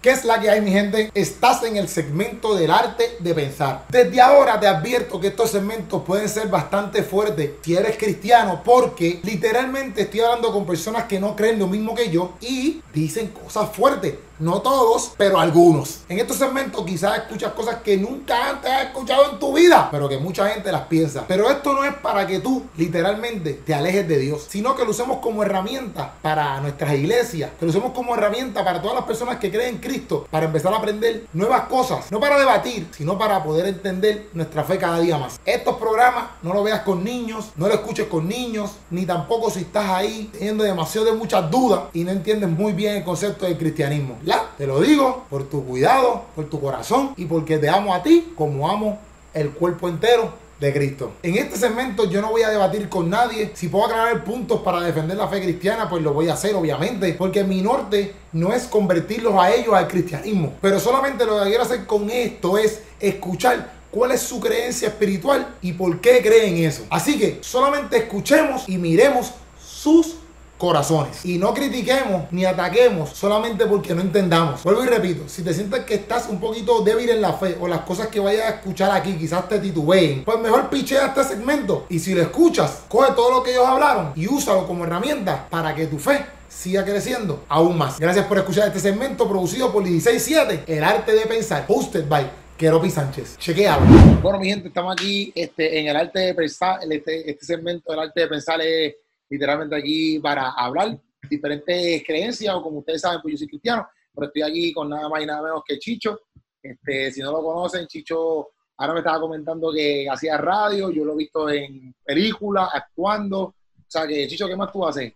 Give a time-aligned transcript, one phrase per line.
[0.00, 1.10] ¿Qué es la que hay, mi gente?
[1.12, 3.84] Estás en el segmento del arte de pensar.
[3.90, 9.20] Desde ahora te advierto que estos segmentos pueden ser bastante fuertes si eres cristiano, porque
[9.22, 13.76] literalmente estoy hablando con personas que no creen lo mismo que yo y dicen cosas
[13.76, 14.14] fuertes.
[14.40, 16.00] No todos, pero algunos.
[16.08, 20.08] En estos segmentos quizás escuchas cosas que nunca antes has escuchado en tu vida, pero
[20.08, 21.26] que mucha gente las piensa.
[21.28, 24.92] Pero esto no es para que tú literalmente te alejes de Dios, sino que lo
[24.92, 29.36] usemos como herramienta para nuestras iglesias, que lo usemos como herramienta para todas las personas
[29.36, 33.44] que creen en Cristo, para empezar a aprender nuevas cosas, no para debatir, sino para
[33.44, 35.38] poder entender nuestra fe cada día más.
[35.44, 39.60] Estos programas no lo veas con niños, no lo escuches con niños, ni tampoco si
[39.60, 43.58] estás ahí teniendo demasiado de muchas dudas y no entiendes muy bien el concepto del
[43.58, 44.18] cristianismo.
[44.56, 48.32] Te lo digo por tu cuidado, por tu corazón y porque te amo a ti
[48.36, 48.98] como amo
[49.32, 51.12] el cuerpo entero de Cristo.
[51.22, 53.52] En este segmento yo no voy a debatir con nadie.
[53.54, 57.14] Si puedo aclarar puntos para defender la fe cristiana, pues lo voy a hacer, obviamente.
[57.14, 60.52] Porque mi norte no es convertirlos a ellos al cristianismo.
[60.60, 65.54] Pero solamente lo que quiero hacer con esto es escuchar cuál es su creencia espiritual
[65.62, 66.84] y por qué creen eso.
[66.90, 70.16] Así que solamente escuchemos y miremos sus
[70.60, 71.24] corazones.
[71.24, 74.62] Y no critiquemos ni ataquemos solamente porque no entendamos.
[74.62, 77.66] Vuelvo y repito, si te sientes que estás un poquito débil en la fe o
[77.66, 81.86] las cosas que vayas a escuchar aquí quizás te titubeen, pues mejor pichea este segmento.
[81.88, 85.74] Y si lo escuchas, coge todo lo que ellos hablaron y úsalo como herramienta para
[85.74, 87.98] que tu fe siga creciendo aún más.
[87.98, 92.90] Gracias por escuchar este segmento producido por 167, El Arte de Pensar, hosted by Keropi
[92.90, 93.38] Sánchez.
[93.38, 93.80] Chequeado.
[94.20, 96.80] Bueno, mi gente, estamos aquí este, en el arte de pensar.
[96.90, 98.96] Este, este segmento del arte de pensar es
[99.30, 104.26] literalmente aquí para hablar diferentes creencias, o como ustedes saben, pues yo soy cristiano, pero
[104.26, 106.20] estoy aquí con nada más y nada menos que Chicho.
[106.62, 111.12] Este, si no lo conocen, Chicho ahora me estaba comentando que hacía radio, yo lo
[111.12, 113.40] he visto en películas, actuando.
[113.42, 113.54] O
[113.86, 115.12] sea, que Chicho, ¿qué más tú haces?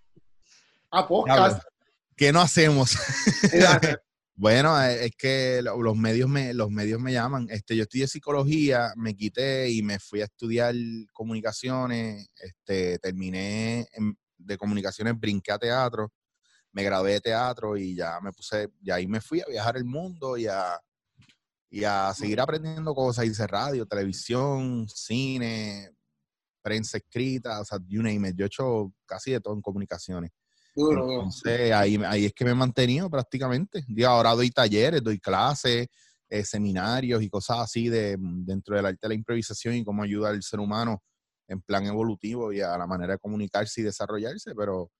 [0.91, 1.62] Ah, podcast.
[2.17, 2.97] ¿Qué no hacemos?
[4.37, 7.47] Bueno, eh, es que los medios me, los medios me llaman.
[7.51, 10.75] Este, yo estudié psicología, me quité y me fui a estudiar
[11.12, 12.28] comunicaciones.
[12.37, 13.87] Este, terminé
[14.37, 16.12] de comunicaciones, brinqué a teatro,
[16.73, 19.84] me gradué de teatro y ya me puse, y ahí me fui a viajar el
[19.84, 20.81] mundo y a,
[21.71, 23.27] y a seguir aprendiendo cosas.
[23.27, 25.91] Hice radio, televisión, cine,
[26.61, 28.37] prensa escrita, o sea, you name it.
[28.37, 30.33] Yo he hecho casi de todo en comunicaciones.
[30.77, 33.85] Entonces, ahí, ahí es que me he mantenido prácticamente.
[33.89, 35.89] Digo, ahora doy talleres, doy clases,
[36.29, 40.31] eh, seminarios y cosas así de, dentro del arte de la improvisación y cómo ayuda
[40.31, 41.03] al ser humano
[41.47, 44.91] en plan evolutivo y a la manera de comunicarse y desarrollarse, pero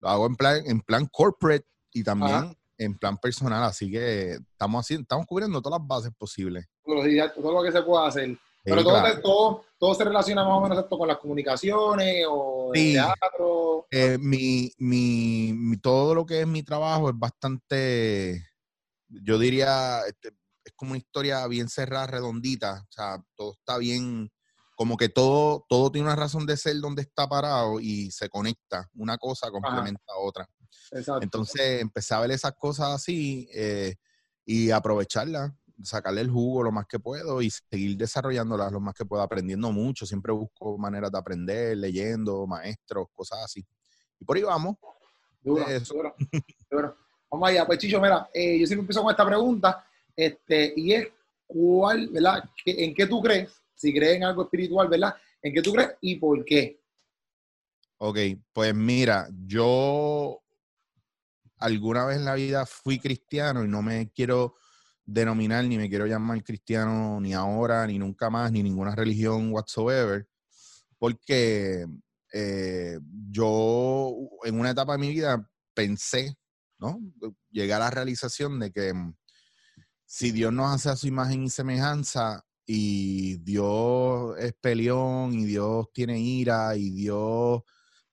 [0.00, 4.86] lo hago en plan, en plan corporate y también en plan personal, así que estamos
[4.86, 6.64] haciendo, estamos cubriendo todas las bases posibles.
[6.84, 8.38] Todo lo que se pueda hacer.
[8.68, 8.84] Pero
[9.22, 13.86] todo, todo, se relaciona más o menos esto con las comunicaciones o el teatro.
[13.90, 18.44] Eh, mi, mi, todo lo que es mi trabajo es bastante,
[19.08, 20.32] yo diría, este,
[20.64, 22.84] es como una historia bien cerrada, redondita.
[22.88, 24.30] O sea, todo está bien,
[24.76, 28.88] como que todo, todo tiene una razón de ser donde está parado y se conecta.
[28.94, 30.48] Una cosa complementa a otra.
[31.20, 33.96] Entonces empecé a ver esas cosas así eh,
[34.44, 35.52] y aprovecharlas
[35.82, 39.70] sacarle el jugo lo más que puedo y seguir desarrollándolas lo más que puedo, aprendiendo
[39.72, 40.06] mucho.
[40.06, 43.64] Siempre busco maneras de aprender, leyendo, maestros, cosas así.
[44.20, 44.76] Y por ahí vamos.
[47.30, 51.08] Vamos allá, pues Chicho, mira, eh, yo siempre empiezo con esta pregunta, este, y es,
[51.46, 52.42] ¿cuál, verdad?
[52.64, 53.50] ¿En qué tú crees?
[53.74, 55.14] Si crees en algo espiritual, ¿verdad?
[55.42, 56.80] ¿En qué tú crees y por qué?
[57.98, 58.18] Ok,
[58.52, 60.40] pues mira, yo
[61.58, 64.54] alguna vez en la vida fui cristiano y no me quiero
[65.08, 70.28] denominar, ni me quiero llamar cristiano ni ahora, ni nunca más, ni ninguna religión whatsoever,
[70.98, 71.86] porque
[72.32, 72.98] eh,
[73.30, 74.12] yo
[74.44, 76.36] en una etapa de mi vida pensé,
[76.78, 77.00] ¿no?
[77.50, 79.14] Llegar a la realización de que mm,
[80.04, 85.86] si Dios nos hace a su imagen y semejanza, y Dios es peleón, y Dios
[85.94, 87.62] tiene ira, y Dios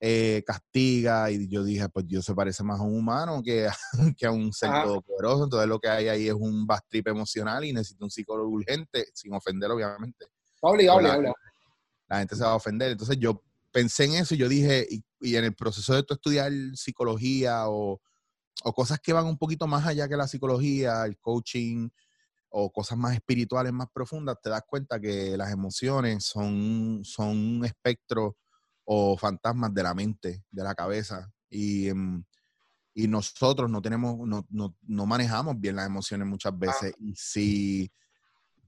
[0.07, 3.75] eh, castiga y yo dije, pues Dios se parece más a un humano que a,
[4.15, 7.73] que a un ser todopoderoso, entonces lo que hay ahí es un bastrip emocional y
[7.73, 10.27] necesito un psicólogo urgente, sin ofender obviamente.
[11.01, 11.33] la,
[12.07, 13.41] la, gente se va a ofender, entonces yo
[13.71, 17.99] pensé en eso y yo dije, y, en el proceso de tu estudiar psicología o,
[18.63, 21.89] o cosas que van un poquito más allá que la psicología, el coaching,
[22.49, 27.65] o cosas más espirituales, más profundas, te das cuenta que las emociones son, son un
[27.65, 28.37] espectro
[28.85, 31.31] o fantasmas de la mente, de la cabeza.
[31.49, 32.23] Y, em,
[32.93, 36.57] y nosotros no tenemos, no, no, no, manejamos bien las emociones muchas ah.
[36.57, 36.93] veces.
[36.99, 37.91] Y si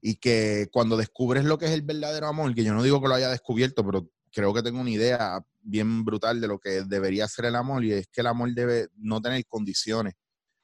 [0.02, 3.08] y que cuando descubres lo que es el verdadero amor, que yo no digo que
[3.08, 7.28] lo haya descubierto, pero creo que tengo una idea bien brutal de lo que debería
[7.28, 10.14] ser el amor, y es que el amor debe no tener condiciones.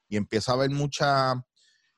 [0.07, 1.43] Y empiezo a ver mucha,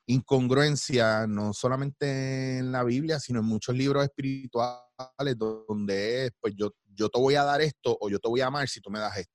[0.06, 6.72] incongruencia, no solamente en la Biblia, sino en muchos libros espirituales, donde es, pues yo,
[6.94, 8.98] yo te voy a dar esto o yo te voy a amar si tú me
[8.98, 9.32] das esto.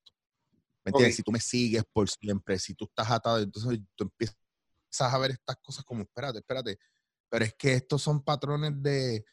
[0.83, 1.15] ¿Me entiendes?
[1.15, 4.35] Si tú me sigues por siempre, si tú estás atado, entonces tú empiezas
[4.99, 6.77] a ver estas cosas como, espérate, espérate,
[7.29, 9.23] pero es que estos son patrones de,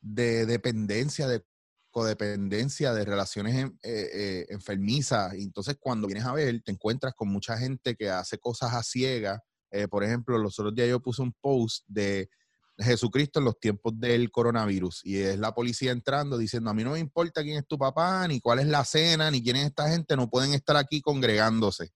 [0.00, 1.44] de dependencia, de
[1.90, 5.34] codependencia, de relaciones eh, eh, enfermizas.
[5.34, 8.82] Y entonces cuando vienes a ver, te encuentras con mucha gente que hace cosas a
[8.82, 9.40] ciegas.
[9.76, 12.30] Eh, por ejemplo, los otros días yo puse un post de
[12.78, 16.92] Jesucristo en los tiempos del coronavirus y es la policía entrando diciendo, a mí no
[16.92, 19.88] me importa quién es tu papá, ni cuál es la cena, ni quién es esta
[19.88, 21.90] gente, no pueden estar aquí congregándose.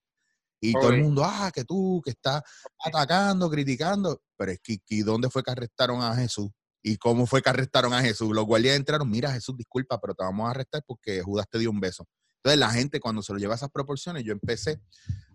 [0.63, 2.43] Y todo el mundo, ah, que tú, que estás
[2.85, 4.21] atacando, criticando.
[4.37, 6.51] Pero es que, ¿y dónde fue que arrestaron a Jesús?
[6.83, 8.29] ¿Y cómo fue que arrestaron a Jesús?
[8.31, 11.71] Los guardias entraron, mira Jesús, disculpa, pero te vamos a arrestar porque Judas te dio
[11.71, 12.05] un beso.
[12.43, 14.81] Entonces la gente cuando se lo lleva a esas proporciones, yo empecé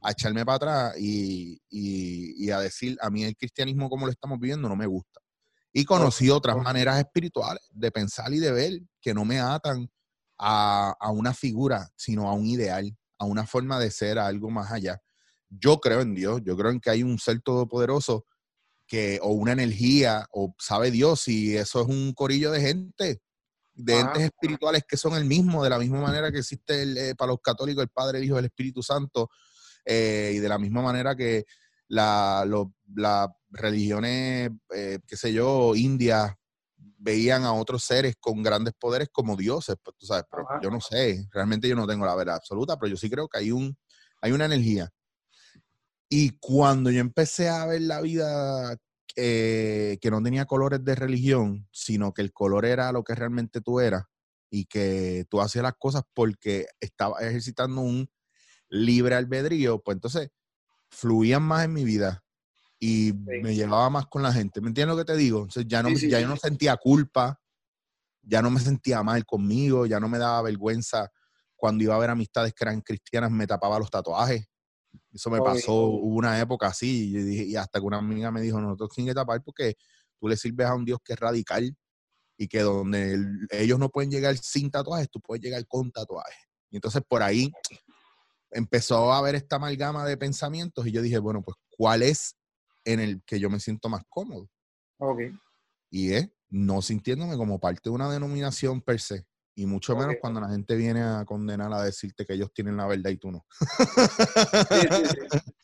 [0.02, 4.38] a echarme para atrás y, y, a decir, a mí el cristianismo como lo estamos
[4.40, 5.20] viviendo no me gusta.
[5.72, 9.88] Y conocí otras maneras espirituales de pensar y de ver que no me atan
[10.38, 14.50] a, a una figura, sino a un ideal, a una forma de ser, a algo
[14.50, 15.00] más allá
[15.50, 18.26] yo creo en Dios, yo creo en que hay un ser todopoderoso
[18.86, 23.20] que, o una energía, o sabe Dios, y eso es un corillo de gente,
[23.76, 27.32] de entes espirituales que son el mismo, de la misma manera que existe eh, para
[27.32, 29.30] los católicos el Padre, el Hijo, el Espíritu Santo,
[29.84, 31.44] eh, y de la misma manera que
[31.88, 32.48] las
[33.50, 36.32] religiones, eh, qué sé yo, indias,
[36.98, 40.80] veían a otros seres con grandes poderes como dioses, pues, tú sabes, pero yo no
[40.80, 43.76] sé, realmente yo no tengo la verdad absoluta, pero yo sí creo que hay un,
[44.22, 44.90] hay una energía.
[46.08, 48.76] Y cuando yo empecé a ver la vida
[49.16, 53.62] eh, que no tenía colores de religión, sino que el color era lo que realmente
[53.62, 54.04] tú eras
[54.50, 58.10] y que tú hacías las cosas porque estabas ejercitando un
[58.68, 60.28] libre albedrío, pues entonces
[60.90, 62.22] fluían más en mi vida
[62.78, 64.60] y me llevaba más con la gente.
[64.60, 65.38] ¿Me entiendes lo que te digo?
[65.38, 67.40] Entonces ya, no, ya yo no sentía culpa,
[68.22, 71.10] ya no me sentía mal conmigo, ya no me daba vergüenza
[71.54, 74.46] cuando iba a ver amistades que eran cristianas, me tapaba los tatuajes
[75.16, 78.60] eso me pasó, hubo una época así, y, y hasta que una amiga me dijo,
[78.60, 79.74] nosotros tienes que tapar porque
[80.20, 81.76] tú le sirves a un Dios que es radical
[82.38, 83.18] y que donde
[83.50, 86.36] ellos no pueden llegar sin tatuajes, tú puedes llegar con tatuajes.
[86.70, 87.50] Y entonces por ahí
[88.50, 92.36] empezó a haber esta amalgama de pensamientos y yo dije, bueno, pues, ¿cuál es
[92.84, 94.48] en el que yo me siento más cómodo?
[94.98, 95.20] Ok.
[95.90, 99.26] Y es no sintiéndome como parte de una denominación per se.
[99.58, 102.86] Y mucho menos cuando la gente viene a condenar a decirte que ellos tienen la
[102.86, 103.46] verdad y tú no.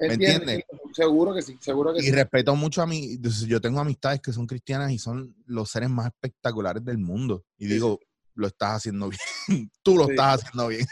[0.00, 0.64] ¿Me entiendes?
[0.92, 3.18] Seguro que sí, seguro que y respeto mucho a mí.
[3.46, 7.44] Yo tengo amistades que son cristianas y son los seres más espectaculares del mundo.
[7.56, 8.00] Y digo,
[8.34, 9.20] lo estás haciendo bien.
[9.82, 10.86] tú lo estás haciendo bien.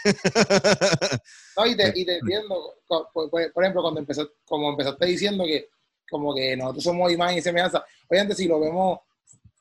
[1.56, 2.74] no, y te, y te entiendo.
[2.86, 5.68] Por, ejemplo, cuando empezaste, como empezaste diciendo que
[6.08, 7.84] como que nosotros somos imagen y semejanza.
[8.08, 9.00] Obviamente, si lo vemos,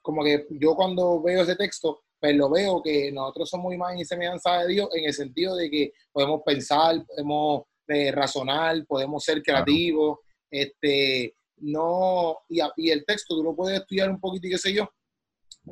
[0.02, 4.06] como que yo cuando veo ese texto, pues lo veo que nosotros somos imagen y
[4.06, 9.44] semejanza de Dios en el sentido de que podemos pensar, podemos eh, razonar, podemos ser
[9.44, 14.58] creativos, este, no, y, y, el texto tú lo puedes estudiar un poquito y qué
[14.58, 14.90] sé yo,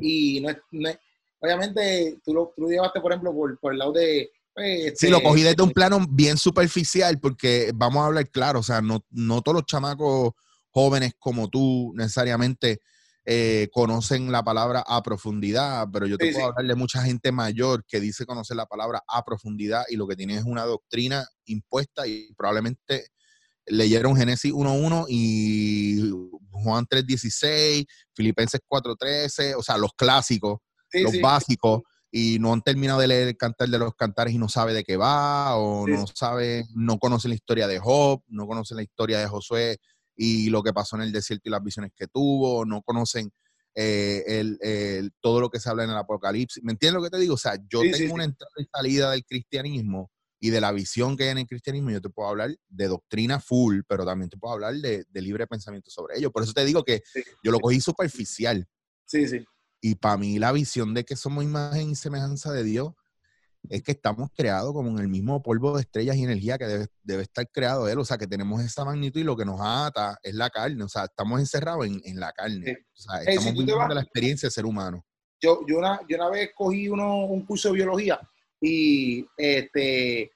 [0.01, 0.57] y no es,
[1.39, 4.29] obviamente tú lo, tú llevaste, por ejemplo, por, por el lado de...
[4.53, 8.59] Pues, sí, lo este, cogí desde un plano bien superficial porque vamos a hablar claro,
[8.59, 10.33] o sea, no, no todos los chamacos
[10.69, 12.81] jóvenes como tú necesariamente
[13.25, 17.85] eh, conocen la palabra a profundidad, pero yo te puedo hablar de mucha gente mayor
[17.87, 22.07] que dice conocer la palabra a profundidad y lo que tiene es una doctrina impuesta
[22.07, 23.07] y probablemente
[23.67, 26.09] leyeron Génesis 1.1 y
[26.51, 30.59] Juan 3.16, Filipenses 4.13, o sea, los clásicos,
[30.91, 34.49] los básicos, y no han terminado de leer el cantar de los cantares y no
[34.49, 38.75] sabe de qué va, o no sabe, no conoce la historia de Job, no conoce
[38.75, 39.77] la historia de Josué
[40.23, 43.33] y lo que pasó en el desierto y las visiones que tuvo, no conocen
[43.73, 46.63] eh, el, todo lo que se habla en el Apocalipsis.
[46.63, 47.33] ¿Me entiendes lo que te digo?
[47.33, 51.23] O sea, yo tengo una entrada y salida del cristianismo y de la visión que
[51.23, 51.89] hay en el cristianismo.
[51.89, 55.89] Yo te puedo hablar de doctrina full, pero también te puedo hablar de, libre pensamiento
[55.89, 56.31] sobre ello.
[56.31, 57.01] Por eso te digo que
[57.43, 58.67] yo lo cogí superficial.
[59.07, 59.43] Sí, sí.
[59.81, 62.93] Y para mí la visión de que somos imagen y semejanza de Dios
[63.69, 67.23] es que estamos creados como en el mismo polvo de estrellas y energía que debe,
[67.23, 67.99] estar creado él.
[67.99, 70.83] O sea, que tenemos esa magnitud y lo que nos ata es la carne.
[70.83, 72.77] O sea, estamos encerrados en, la carne.
[72.93, 75.05] O sea, estamos viviendo la experiencia de ser humano.
[75.39, 78.19] Yo, yo, una, yo una vez cogí uno, un curso de biología
[78.61, 80.31] y este,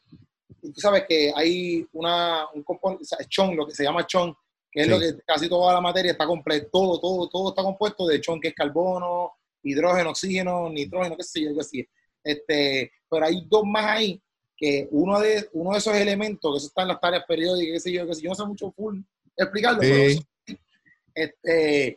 [0.62, 4.36] tú sabes que hay una, un componente, chon, lo que se llama chon,
[4.72, 8.08] que es lo que casi toda la materia está completa, todo, todo, todo está compuesto
[8.08, 11.88] de chon, que es carbono, hidrógeno, oxígeno, nitrógeno, qué sé yo, algo así.
[12.26, 14.22] Este, pero hay dos más ahí
[14.58, 17.80] que uno de, uno de esos elementos, que eso está en las tareas periódicas, qué
[17.80, 19.00] sé yo, que si yo no sé mucho full
[19.38, 20.22] explicarlo, pero
[21.14, 21.88] este,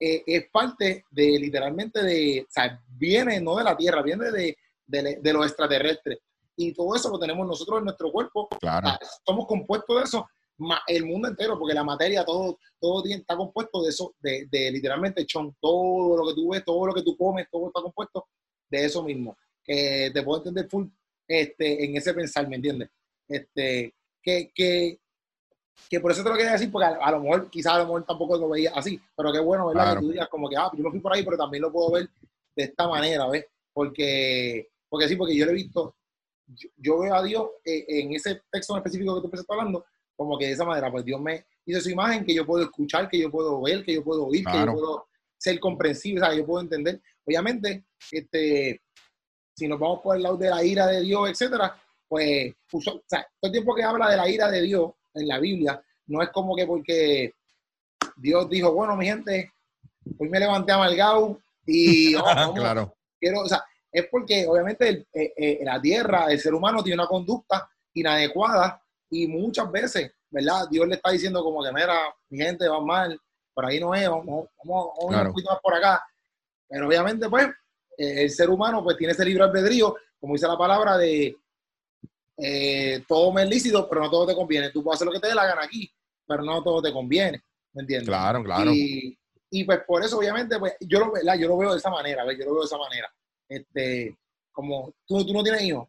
[0.00, 4.56] eh, es parte de literalmente de, o sea, viene no de la Tierra, viene de,
[4.86, 6.18] de, de los extraterrestres.
[6.56, 8.48] Y todo eso lo tenemos nosotros en nuestro cuerpo.
[8.60, 8.90] Claro.
[9.26, 10.28] somos compuestos de eso,
[10.86, 15.26] el mundo entero, porque la materia, todo, todo está compuesto de eso, de, de literalmente
[15.26, 18.28] chon, todo lo que tú ves, todo lo que tú comes, todo está compuesto
[18.70, 19.36] de eso mismo.
[19.64, 20.86] Que te puedo entender full
[21.26, 22.90] este, en ese pensar, ¿me entiendes?
[23.26, 25.00] Este, que, que,
[25.88, 28.04] que por eso te lo quería decir, porque a, lo mejor, quizás a lo mejor
[28.04, 29.94] tampoco lo veía así, pero qué bueno, ¿verdad?
[29.94, 31.92] Que tú digas como que, ah, yo me fui por ahí, pero también lo puedo
[31.92, 32.08] ver
[32.56, 33.46] de esta manera, ¿ves?
[33.72, 35.96] Porque, porque sí, porque yo lo he visto,
[36.76, 39.84] yo, veo a Dios eh, en ese texto en específico que tú empezaste hablando,
[40.16, 43.08] como que de esa manera, pues Dios me hizo su imagen que yo puedo escuchar,
[43.08, 45.06] que yo puedo ver, que yo puedo oír, que yo puedo
[45.36, 47.00] ser comprensible, o sea, yo puedo entender.
[47.24, 48.82] Obviamente, este,
[49.54, 51.76] si nos vamos por el lado de la ira de Dios, etcétera,
[52.08, 55.38] pues, o sea, todo el tiempo que habla de la ira de Dios en la
[55.38, 57.32] Biblia, no es como que porque
[58.16, 59.52] Dios dijo, bueno, mi gente,
[60.18, 62.94] hoy me levanté amargado y oh, claro.
[63.18, 67.08] quiero, o sea, es porque obviamente eh, eh, la tierra, el ser humano tiene una
[67.08, 70.68] conducta inadecuada y muchas veces, ¿verdad?
[70.68, 73.18] Dios le está diciendo como que, mira, mi gente va mal,
[73.54, 76.04] por ahí no es, vamos, vamos, vamos un poquito más por acá.
[76.68, 77.48] Pero obviamente, pues,
[77.96, 81.36] el ser humano pues tiene ese libre albedrío, como dice la palabra, de
[83.06, 84.70] todo me es lícito, pero no todo te conviene.
[84.70, 85.90] Tú puedes hacer lo que te dé la gana aquí,
[86.26, 88.08] pero no todo te conviene, ¿me entiendes?
[88.08, 88.72] Claro, claro.
[88.72, 89.16] Y,
[89.50, 92.44] y pues por eso, obviamente, pues yo lo, yo lo veo de esa manera, yo
[92.44, 93.14] lo veo de esa manera.
[93.48, 94.16] Este,
[94.50, 95.88] como, ¿tú, tú no tienes hijos?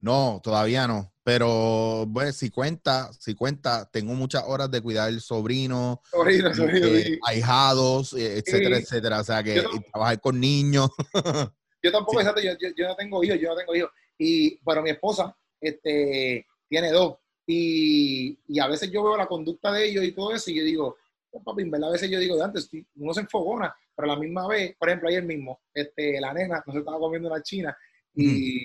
[0.00, 1.12] No, todavía no.
[1.22, 6.86] Pero, pues, si cuenta, si cuenta, tengo muchas horas de cuidar el sobrino, sobrino, sobrino
[6.86, 9.20] eh, ahijados, eh, etcétera, etcétera.
[9.20, 10.88] O sea, que trabajar con niños.
[11.82, 13.90] yo tampoco, exacto, yo, yo, no tengo hijos, yo no tengo hijos.
[14.18, 17.18] Y, pero mi esposa, este, tiene dos.
[17.46, 20.64] Y, y, a veces yo veo la conducta de ellos y todo eso, y yo
[20.64, 20.96] digo,
[21.30, 24.14] pues, papi, en verdad, a veces yo digo, de antes, uno se enfogona, pero a
[24.14, 27.42] la misma vez, por ejemplo, ayer mismo, este, la nena no se estaba comiendo la
[27.42, 27.76] china
[28.14, 28.64] y,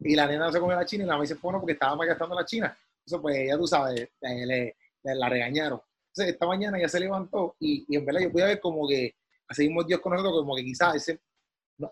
[0.00, 1.96] y la nena no se comió la china y la mamá se fue porque estaba
[1.96, 2.76] malgastando la china.
[3.04, 5.80] Eso pues ya tú sabes, le, la regañaron.
[6.08, 9.14] Entonces esta mañana ya se levantó y, y en verdad yo pude ver como que
[9.48, 11.20] así mismo Dios con nosotros, como que quizás se,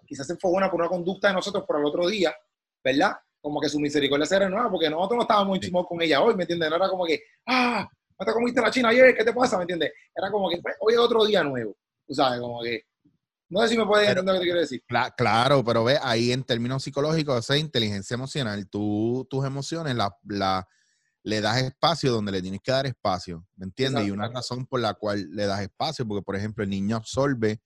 [0.06, 2.34] quizás se enfogona por una conducta de nosotros por el otro día,
[2.82, 3.16] ¿verdad?
[3.40, 5.70] Como que su misericordia se renueva, porque nosotros no estábamos sí.
[5.70, 6.70] con ella hoy, ¿me entiendes?
[6.70, 7.88] No era como que, ah,
[8.18, 9.16] ¿no te comiste la china ayer?
[9.16, 9.56] ¿Qué te pasa?
[9.56, 9.92] ¿Me entiendes?
[10.14, 11.76] Era como que pues, hoy es otro día nuevo.
[12.06, 12.84] Tú sabes, como que.
[13.50, 14.82] No sé si me puedes entender lo que te quiero decir.
[15.16, 20.68] claro, pero ve, ahí en términos psicológicos, esa inteligencia emocional, tú, tus emociones la, la,
[21.22, 24.06] le das espacio donde le tienes que dar espacio, ¿me entiendes?
[24.06, 27.60] Y una razón por la cual le das espacio, porque por ejemplo el niño absorbe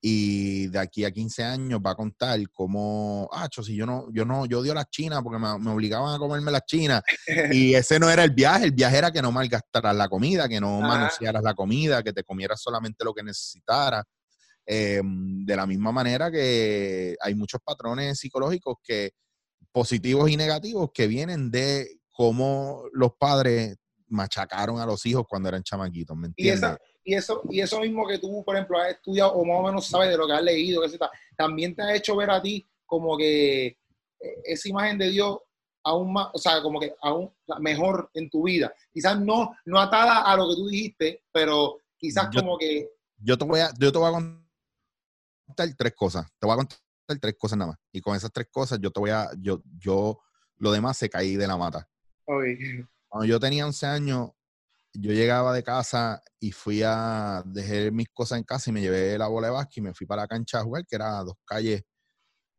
[0.00, 4.24] y de aquí a 15 años va a contar cómo, ah, si yo no, yo
[4.24, 7.02] no, yo odio las chinas porque me, obligaban a comerme las chinas
[7.50, 10.60] y ese no era el viaje, el viaje era que no malgastaras la comida, que
[10.60, 14.04] no manosearas la comida, que te comieras solamente lo que necesitaras.
[14.68, 19.12] Em, de la misma manera que hay muchos patrones psicológicos que
[19.70, 23.76] positivos y negativos que vienen de cómo los padres
[24.08, 26.76] machacaron a los hijos cuando eran chamaquitos, ¿me entiendes?
[27.04, 29.86] y eso, y eso mismo que tú, por ejemplo, has estudiado o más o menos
[29.86, 30.98] sabes de lo que has leído, que
[31.36, 33.76] también te ha hecho ver a ti como que eh,
[34.44, 35.38] esa imagen de Dios
[35.84, 38.74] aún más, o sea, como que aún mejor en tu vida.
[38.92, 42.90] Quizás no, no atada a lo que tú dijiste, pero quizás como que...
[43.18, 44.45] Yo te, voy a, yo te voy a contar
[45.54, 46.26] tres cosas.
[46.38, 46.78] Te voy a contar
[47.20, 47.80] tres cosas nada más.
[47.92, 50.20] Y con esas tres cosas yo te voy a, yo, yo,
[50.58, 51.88] lo demás se caí de la mata.
[53.08, 54.30] Cuando yo tenía 11 años,
[54.92, 59.16] yo llegaba de casa y fui a dejar mis cosas en casa y me llevé
[59.18, 61.36] la bola de básquet y me fui para la cancha a jugar, que era dos
[61.44, 61.82] calles.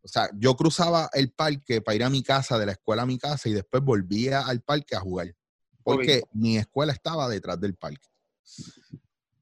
[0.03, 3.05] O sea, yo cruzaba el parque para ir a mi casa, de la escuela a
[3.05, 5.35] mi casa, y después volvía al parque a jugar.
[5.83, 8.07] Porque mi escuela estaba detrás del parque.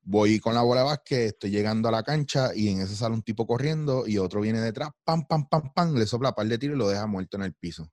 [0.07, 3.24] Voy con la bola de estoy llegando a la cancha y en ese sale un
[3.24, 6.75] tipo corriendo y otro viene detrás, pam, pam, pam, pam, le sopla par de tiro
[6.75, 7.89] y lo deja muerto en el piso.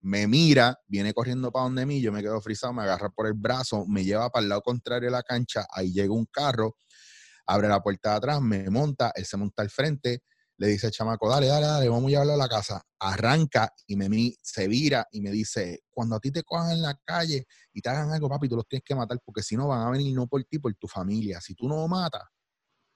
[0.00, 3.34] Me mira, viene corriendo para donde mí, yo me quedo frisado, me agarra por el
[3.34, 6.76] brazo, me lleva para el lado contrario de la cancha, ahí llega un carro,
[7.46, 10.24] abre la puerta de atrás, me monta, él se monta al frente,
[10.62, 12.80] le dice al chamaco, dale, dale, dale, vamos a llevarlo a la casa.
[13.00, 16.94] Arranca y me, se vira y me dice, cuando a ti te cojan en la
[17.04, 19.84] calle y te hagan algo, papi, tú los tienes que matar porque si no van
[19.84, 21.40] a venir no por ti, por tu familia.
[21.40, 22.22] Si tú no matas,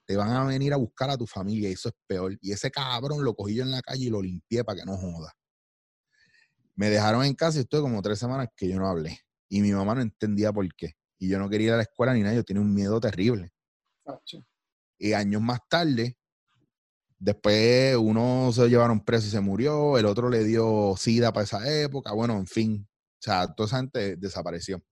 [0.05, 2.39] te van a venir a buscar a tu familia y eso es peor.
[2.41, 4.97] Y ese cabrón lo cogí yo en la calle y lo limpié para que no
[4.97, 5.33] joda.
[6.77, 9.19] Me dejaron en casa y estuve como tres semanas que yo no hablé.
[9.49, 10.93] Y mi mamá no entendía por qué.
[11.19, 13.51] Y yo no quería ir a la escuela ni nada, yo tenía un miedo terrible.
[15.01, 16.17] Y años más tarde,
[17.19, 21.81] después uno se llevaron preso y se murió, el otro le dio sida para esa
[21.83, 22.87] época, bueno, en fin.
[22.89, 24.83] O sea, toda esa gente desapareció.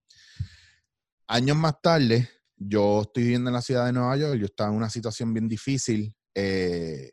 [1.26, 4.76] Años más tarde, yo estoy viviendo en la ciudad de Nueva York, yo estaba en
[4.76, 7.12] una situación bien difícil, eh,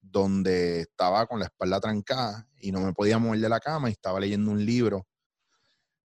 [0.00, 3.92] donde estaba con la espalda trancada y no me podía mover de la cama y
[3.92, 5.06] estaba leyendo un libro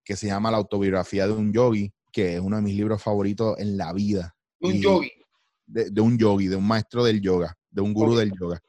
[0.04, 3.58] que se llama La autobiografía de un yogi, que es uno de mis libros favoritos
[3.60, 4.36] en la vida.
[4.60, 5.12] Un yogi.
[5.65, 8.60] De, un yogi, de un maestro del yoga, de un gurú del yoga,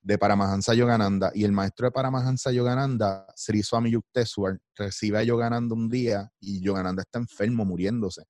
[0.00, 1.30] de Paramahansa Yogananda.
[1.34, 6.60] Y el maestro de Paramahansa Yogananda, Sri Swami Yukteswar, recibe a Yogananda un día y
[6.60, 8.24] Yogananda está enfermo, muriéndose.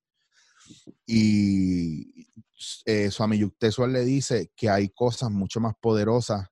[1.06, 2.28] Y
[2.84, 6.48] eh, Swami Yukteswar le dice que hay cosas mucho más poderosas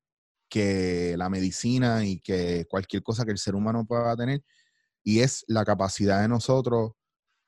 [0.48, 4.44] que la medicina y que cualquier cosa que el ser humano pueda tener,
[5.02, 6.92] y es la capacidad de nosotros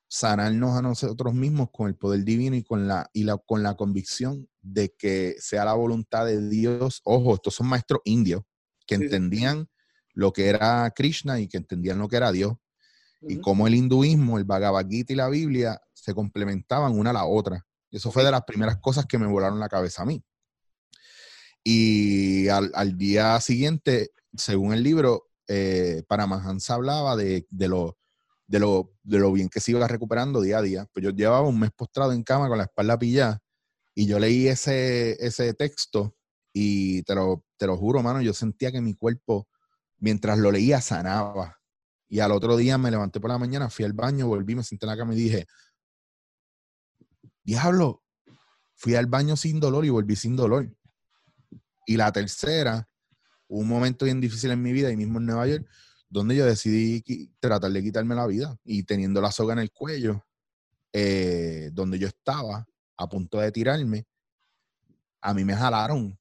[0.09, 3.77] sanarnos a nosotros mismos con el poder divino y con la, y la, con la
[3.77, 7.01] convicción de que sea la voluntad de Dios.
[7.05, 8.43] Ojo, estos son maestros indios
[8.87, 9.69] que entendían
[10.13, 12.55] lo que era Krishna y que entendían lo que era Dios.
[13.23, 17.25] Y como el hinduismo, el Bhagavad Gita y la Biblia se complementaban una a la
[17.25, 17.67] otra.
[17.91, 20.23] Eso fue de las primeras cosas que me volaron la cabeza a mí.
[21.65, 27.99] Y al, día siguiente, según el libro, eh, Paramahansa hablaba de, lo,
[28.47, 30.87] de, lo, de lo bien que se iba recuperando día a día.
[30.93, 33.43] Pues yo llevaba un mes postrado en cama con la espalda pillada
[33.99, 36.15] y yo leí ese, ese texto
[36.53, 39.49] y te lo, te lo juro, mano, yo sentía que mi cuerpo,
[39.97, 41.59] mientras lo leía, sanaba.
[42.09, 44.87] Y al otro día me levanté por la mañana, fui al baño, volví, me senté
[44.87, 45.47] en la cama y dije,
[47.43, 48.05] diablo,
[48.77, 50.73] fui al baño sin dolor y volví sin dolor.
[51.85, 52.89] Y la tercera,
[53.49, 55.69] un momento bien difícil en mi vida, y mismo en Nueva York,
[56.09, 57.03] donde yo decidí
[57.41, 60.25] tratar de quitarme la vida y teniendo la soga en el cuello,
[60.93, 62.65] eh, donde yo estaba
[62.99, 64.07] a punto de tirarme,
[65.21, 66.19] a mí me jalaron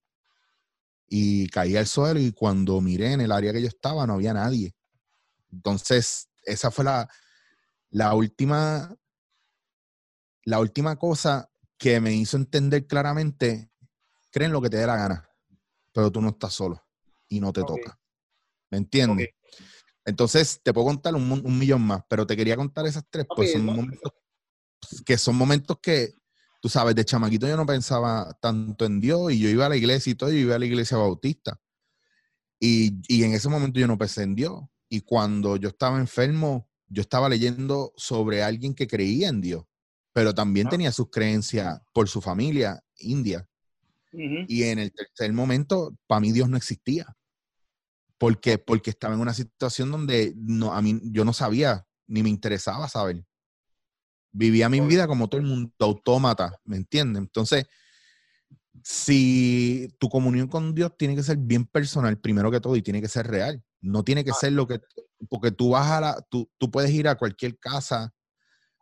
[1.09, 4.33] y caí al suelo y cuando miré en el área que yo estaba no había
[4.33, 4.75] nadie.
[5.51, 7.09] Entonces, esa fue la,
[7.89, 8.95] la última
[10.43, 13.69] la última cosa que me hizo entender claramente,
[14.31, 15.29] creen lo que te dé la gana,
[15.91, 16.81] pero tú no estás solo
[17.27, 17.99] y no te toca.
[18.69, 19.29] ¿Me entiendes?
[20.05, 23.65] Entonces, te puedo contar un, millón más, pero te quería contar esas tres, pues son
[23.65, 24.13] momentos
[25.05, 26.13] que son momentos que,
[26.59, 29.77] tú sabes, de chamaquito yo no pensaba tanto en Dios y yo iba a la
[29.77, 31.59] iglesia y todo, yo iba a la iglesia bautista.
[32.59, 34.61] Y, y en ese momento yo no pensé en Dios.
[34.89, 39.65] Y cuando yo estaba enfermo, yo estaba leyendo sobre alguien que creía en Dios
[40.17, 43.47] pero también tenía sus creencias por su familia india.
[44.11, 47.15] Y en el tercer momento, para mí Dios no existía.
[48.17, 52.29] Porque, porque estaba en una situación donde no, a mí, yo no sabía, ni me
[52.29, 53.27] interesaba saber.
[54.37, 57.21] Vivía mi vida como todo el mundo, autómata, ¿me entiendes?
[57.21, 57.65] Entonces,
[58.83, 63.01] si tu comunión con Dios tiene que ser bien personal, primero que todo, y tiene
[63.01, 63.63] que ser real.
[63.81, 64.79] No tiene que ser lo que,
[65.29, 68.13] porque tú vas a la, tú, tú puedes ir a cualquier casa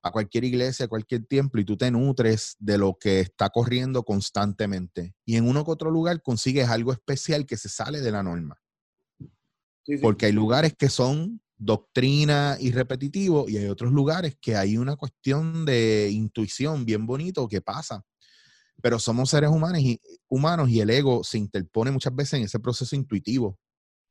[0.06, 4.04] a cualquier iglesia, a cualquier templo y tú te nutres de lo que está corriendo
[4.04, 5.16] constantemente.
[5.26, 8.62] Y en uno que otro lugar consigues algo especial que se sale de la norma.
[10.04, 14.96] Porque hay lugares que son doctrina y repetitivo y hay otros lugares que hay una
[14.96, 18.04] cuestión de intuición bien bonito que pasa.
[18.82, 22.60] Pero somos seres humanos y, humanos y el ego se interpone muchas veces en ese
[22.60, 23.58] proceso intuitivo.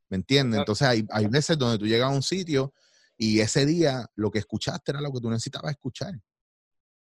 [0.08, 0.60] ¿Me entiendes?
[0.60, 2.72] Entonces hay, hay veces donde tú llegas a un sitio
[3.16, 6.14] y ese día lo que escuchaste era lo que tú necesitabas escuchar.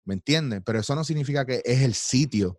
[0.04, 0.62] ¿Me entiendes?
[0.64, 2.58] Pero eso no significa que es el sitio.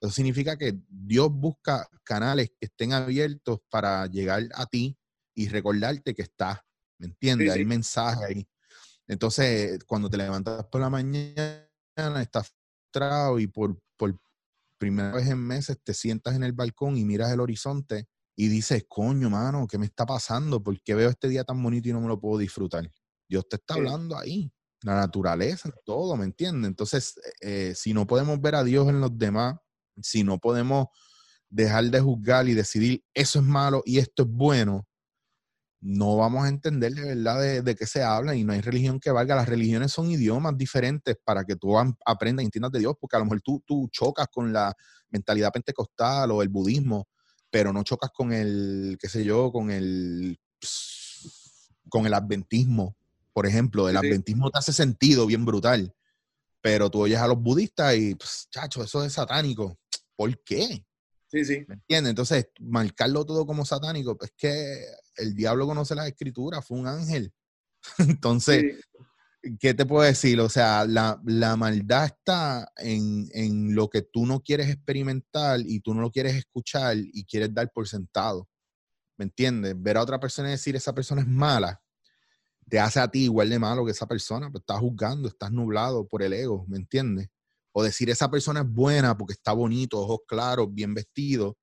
[0.00, 4.98] Eso significa que Dios busca canales que estén abiertos para llegar a ti
[5.34, 6.58] y recordarte que estás.
[7.02, 7.52] ¿Me entiendes?
[7.52, 8.48] Hay mensajes ahí.
[9.08, 11.66] Entonces, cuando te levantas por la mañana,
[12.22, 14.16] estás frustrado y por, por
[14.78, 18.84] primera vez en meses te sientas en el balcón y miras el horizonte y dices,
[18.88, 20.62] coño, mano, ¿qué me está pasando?
[20.62, 22.88] ¿Por qué veo este día tan bonito y no me lo puedo disfrutar?
[23.28, 26.68] Dios te está hablando ahí, la naturaleza, todo, ¿me entiendes?
[26.68, 29.56] Entonces, eh, si no podemos ver a Dios en los demás,
[30.00, 30.86] si no podemos
[31.50, 34.86] dejar de juzgar y decidir eso es malo y esto es bueno,
[35.82, 39.10] no vamos a entender de verdad de, qué se habla y no hay religión que
[39.10, 39.34] valga.
[39.34, 43.18] Las religiones son idiomas diferentes para que tú aprendas y entiendas de Dios, porque a
[43.18, 44.74] lo mejor tú, tú chocas con la
[45.10, 47.06] mentalidad pentecostal o el budismo
[47.52, 50.40] pero no chocas con el, qué sé yo, con el,
[51.90, 52.96] con el adventismo,
[53.34, 53.90] por ejemplo.
[53.90, 55.94] El adventismo te hace sentido bien brutal,
[56.62, 59.78] pero tú oyes a los budistas y, pues, chacho, eso es satánico.
[60.16, 60.82] ¿Por qué?
[61.32, 61.64] Sí, sí.
[61.66, 62.10] ¿Me entiendes?
[62.10, 64.84] Entonces, marcarlo todo como satánico, pues que
[65.16, 67.32] el diablo conoce la escritura, fue un ángel.
[67.98, 68.84] Entonces,
[69.58, 70.38] ¿qué te puedo decir?
[70.40, 71.18] O sea, la,
[71.56, 76.98] maldad está en, lo que tú no quieres experimentar y tú no lo quieres escuchar
[76.98, 78.46] y quieres dar por sentado.
[79.16, 79.74] ¿Me entiendes?
[79.80, 81.80] Ver a otra persona y decir esa persona es mala,
[82.68, 86.06] te hace a ti igual de malo que esa persona, pero estás juzgando, estás nublado
[86.06, 87.30] por el ego, ¿me entiendes?
[87.72, 91.56] O decir esa persona es buena porque está bonito, ojos claros, bien vestido.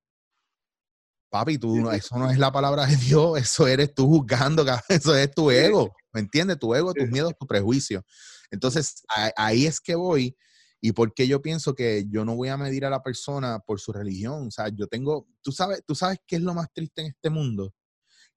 [1.30, 5.30] Papi, tú, eso no es la palabra de Dios, eso eres tú juzgando, eso es
[5.30, 6.58] tu ego, ¿me entiendes?
[6.58, 8.04] Tu ego, tus miedos, tu prejuicio.
[8.50, 9.04] Entonces,
[9.36, 10.36] ahí es que voy
[10.82, 13.92] y porque yo pienso que yo no voy a medir a la persona por su
[13.92, 14.46] religión.
[14.46, 17.28] O sea, yo tengo, tú sabes, tú sabes qué es lo más triste en este
[17.28, 17.74] mundo,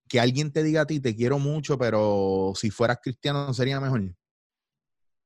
[0.10, 4.14] que alguien te diga a ti, te quiero mucho, pero si fueras cristiano sería mejor.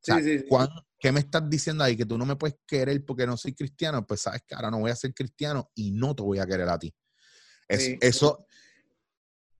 [0.01, 0.45] sí, sí,
[0.99, 1.95] ¿qué me estás diciendo ahí?
[1.95, 4.05] Que tú no me puedes querer porque no soy cristiano.
[4.05, 6.69] Pues sabes que ahora no voy a ser cristiano y no te voy a querer
[6.69, 6.93] a ti.
[7.67, 8.45] Es, eso.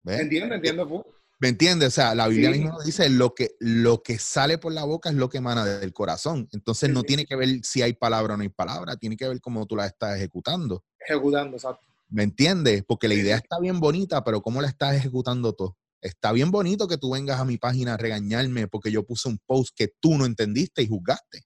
[0.05, 1.05] Entiendo, entiendo.
[1.39, 1.89] ¿Me entiendes?
[1.89, 5.15] O sea, la Biblia misma dice lo que, lo que sale por la boca es
[5.15, 6.49] lo que emana del corazón.
[6.51, 9.39] Entonces no tiene que ver si hay palabra o no hay palabra, tiene que ver
[9.39, 10.83] cómo tú la estás ejecutando.
[10.99, 11.85] Ejecutando, exacto.
[12.09, 12.83] ¿Me entiendes?
[12.87, 15.77] Porque la idea está bien bonita, pero ¿cómo la estás ejecutando todo?
[16.07, 19.39] Está bien bonito que tú vengas a mi página a regañarme porque yo puse un
[19.45, 21.43] post que tú no entendiste y juzgaste.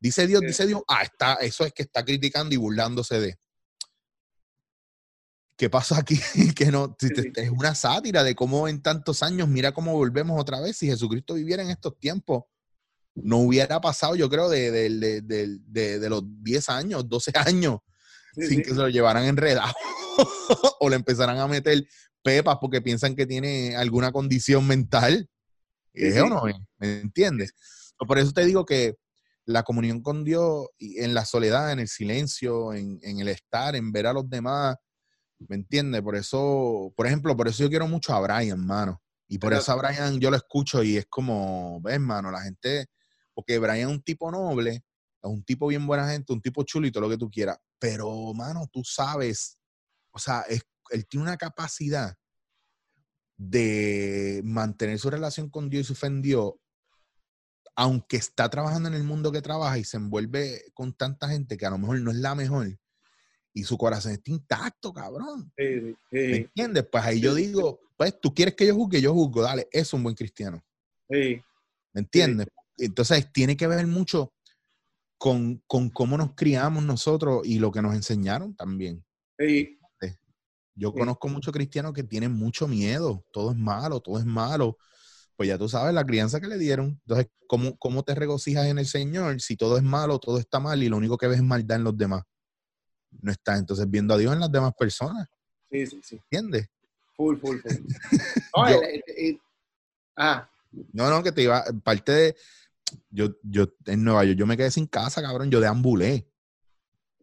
[0.00, 3.36] Dice Dios, dice Dios, ah, está, eso es que está criticando y burlándose de.
[5.56, 6.18] ¿Qué pasa aquí?
[6.56, 10.76] que no, es una sátira de cómo en tantos años, mira cómo volvemos otra vez.
[10.76, 12.44] Si Jesucristo viviera en estos tiempos,
[13.14, 17.80] no hubiera pasado, yo creo, de, de los 10 años, 12 años
[18.36, 19.74] sin que se lo llevaran enredado
[20.80, 21.86] o le empezaran a meter
[22.24, 25.28] pepas porque piensan que tiene alguna condición mental.
[25.92, 26.42] ¿Es o no?
[26.78, 27.54] ¿Me entiendes?
[27.98, 28.96] Por eso te digo que
[29.44, 34.06] la comunión con Dios en la soledad, en el silencio, en, el estar, en ver
[34.06, 34.76] a los demás,
[35.38, 36.02] ¿me entiendes?
[36.02, 39.00] Por eso, por ejemplo, por eso yo quiero mucho a Brian, mano.
[39.28, 42.86] Y por eso a Brian yo lo escucho y es como, ves, mano, la gente,
[43.34, 47.00] porque Brian es un tipo noble, es un tipo bien buena gente, un tipo chulito,
[47.00, 47.58] lo que tú quieras.
[47.78, 49.58] Pero, mano, tú sabes,
[50.10, 50.44] o sea,
[50.90, 52.16] él tiene una capacidad
[53.36, 56.54] de mantener su relación con Dios y su fe en Dios,
[57.74, 61.66] aunque está trabajando en el mundo que trabaja y se envuelve con tanta gente que
[61.66, 62.78] a lo mejor no es la mejor,
[63.52, 65.52] y su corazón está intacto, cabrón.
[65.56, 66.86] ¿Me entiendes?
[66.90, 70.02] Pues ahí yo digo, pues tú quieres que yo juzgue, yo juzgo, dale, es un
[70.02, 70.62] buen cristiano.
[71.08, 71.40] ¿Me
[71.94, 72.48] entiendes?
[72.76, 74.34] Entonces tiene que ver mucho
[75.16, 79.04] con, cómo nos criamos nosotros y lo que nos enseñaron también.
[79.38, 79.78] Sí.
[80.76, 84.76] Yo conozco muchos cristianos que tienen mucho miedo, todo es malo, todo es malo.
[85.36, 87.00] Pues ya tú sabes la crianza que le dieron.
[87.02, 90.82] Entonces, ¿cómo, cómo te regocijas en el Señor si todo es malo, todo está mal
[90.82, 92.22] y lo único que ves es maldad en los demás?
[93.22, 95.28] No estás entonces viendo a Dios en las demás personas.
[95.70, 96.16] Sí, sí, sí.
[96.30, 96.68] ¿Entiendes?
[97.16, 97.72] Full, full, full.
[100.16, 100.48] ah.
[100.92, 102.36] No, no, que te iba, parte de,
[103.10, 106.28] yo, yo en Nueva York, yo me quedé sin casa, cabrón, yo deambulé.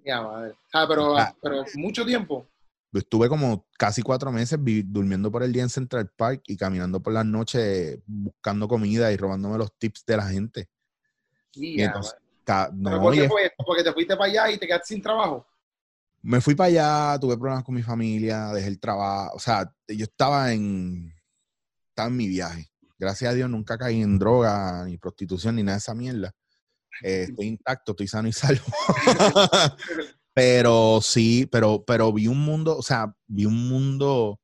[0.06, 0.56] Ya, madre.
[0.74, 1.36] Ah, pero, ah.
[1.42, 2.48] pero mucho tiempo.
[2.93, 7.13] Estuve como casi cuatro meses durmiendo por el día en Central Park y caminando por
[7.13, 10.69] las noches buscando comida y robándome los tips de la gente.
[12.73, 13.63] no, ¿Por qué fue esto?
[13.65, 15.47] ¿Porque te fuiste para allá y te quedaste sin trabajo?
[16.21, 19.36] Me fui para allá, tuve problemas con mi familia, dejé el trabajo.
[19.36, 21.13] O sea, yo estaba en,
[21.89, 25.77] estaba en mi viaje gracias a Dios nunca caí en droga, ni prostitución, ni nada
[25.77, 26.32] de esa mierda.
[27.01, 28.63] Eh, estoy intacto, estoy sano y salvo.
[30.34, 34.39] pero sí, pero, pero vi un mundo, o sea, vi un mundo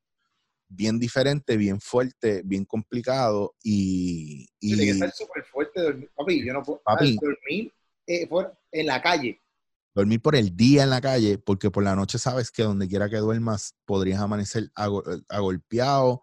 [0.70, 4.50] bien diferente, bien fuerte, bien complicado y...
[4.60, 6.12] y Tiene que estar súper fuerte dormir.
[6.16, 7.74] Papi, yo no puedo dormir
[8.06, 8.28] eh,
[8.72, 9.42] en la calle.
[9.96, 13.10] Dormir por el día en la calle, porque por la noche sabes que donde quiera
[13.10, 16.22] que duermas podrías amanecer agolpeado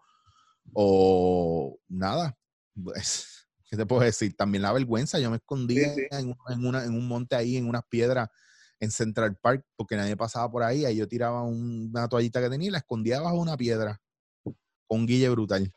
[0.73, 2.37] o nada.
[2.81, 4.35] Pues, ¿Qué te puedo decir?
[4.35, 5.19] También la vergüenza.
[5.19, 8.29] Yo me escondía En, una, en un monte ahí, en unas piedras
[8.79, 10.85] en Central Park, porque nadie pasaba por ahí.
[10.85, 14.01] Ahí yo tiraba una toallita que tenía y la escondía bajo una piedra
[14.87, 15.71] con guille brutal.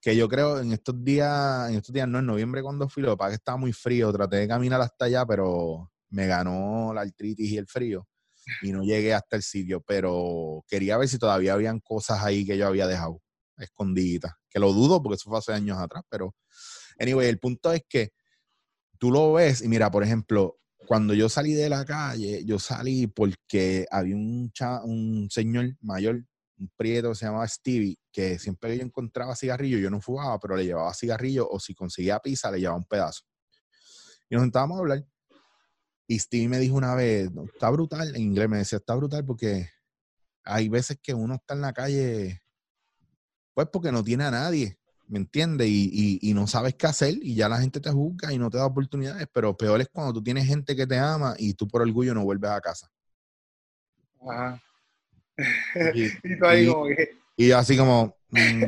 [0.00, 3.16] Que yo creo en estos días, en estos días, no en noviembre cuando fui, lo
[3.16, 4.12] que estaba muy frío.
[4.12, 8.06] Traté de caminar hasta allá, pero me ganó la artritis y el frío
[8.62, 9.80] y no llegué hasta el sitio.
[9.80, 13.20] Pero quería ver si todavía habían cosas ahí que yo había dejado
[13.58, 14.38] escondidita.
[14.48, 16.34] Que lo dudo porque eso fue hace años atrás, pero
[16.98, 18.12] anyway, el punto es que
[18.98, 23.06] tú lo ves y mira, por ejemplo, cuando yo salí de la calle, yo salí
[23.06, 24.52] porque había un,
[24.84, 26.24] un señor mayor,
[26.58, 30.38] un prieto que se llamaba Stevie, que siempre que yo encontraba cigarrillo, yo no fumaba,
[30.38, 33.24] pero le llevaba cigarrillo o si conseguía pizza, le llevaba un pedazo.
[34.28, 35.04] Y nos sentábamos a hablar.
[36.08, 39.68] Y Stevie me dijo una vez, está brutal, en inglés me decía, está brutal porque
[40.44, 42.42] hay veces que uno está en la calle
[43.56, 45.68] pues porque no tiene a nadie, ¿me entiendes?
[45.68, 48.66] Y, no sabes qué hacer y ya la gente te juzga y no te da
[48.66, 52.14] oportunidades, pero peor es cuando tú tienes gente que te ama y tú por orgullo
[52.14, 52.90] no vuelves a casa.
[54.28, 54.62] Ajá.
[55.94, 58.64] Y, y, así como, mm,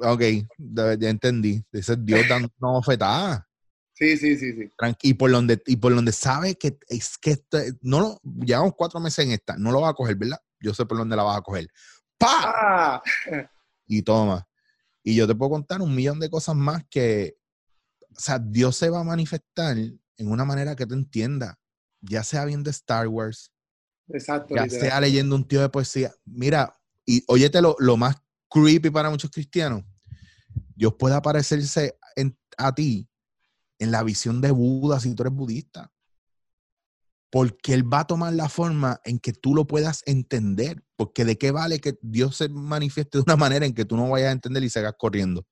[0.00, 0.22] ok,
[0.56, 1.62] ya entendí.
[1.70, 3.46] Dice Dios dando una bofetada.
[3.92, 4.70] Sí, sí, sí, sí.
[5.02, 7.36] Y por donde, y por donde sabe que es que
[7.82, 10.40] no lo, llevamos cuatro meses en esta, no lo va a coger, ¿verdad?
[10.60, 11.68] Yo sé por dónde la vas a coger.
[12.16, 12.28] ¡Pa!
[12.44, 13.02] Ah.
[13.86, 14.46] Y toma.
[15.08, 17.38] Y yo te puedo contar un millón de cosas más que,
[18.14, 21.58] o sea, Dios se va a manifestar en una manera que te entienda,
[22.02, 23.50] ya sea viendo Star Wars,
[24.08, 26.12] Exacto, ya sea leyendo un tío de poesía.
[26.26, 28.16] Mira, y óyete lo, lo más
[28.50, 29.82] creepy para muchos cristianos,
[30.76, 31.98] Dios puede aparecerse
[32.58, 33.08] a ti
[33.78, 35.90] en la visión de Buda si tú eres budista.
[37.30, 40.82] Porque Él va a tomar la forma en que tú lo puedas entender.
[40.96, 44.08] Porque de qué vale que Dios se manifieste de una manera en que tú no
[44.08, 45.46] vayas a entender y sigas corriendo.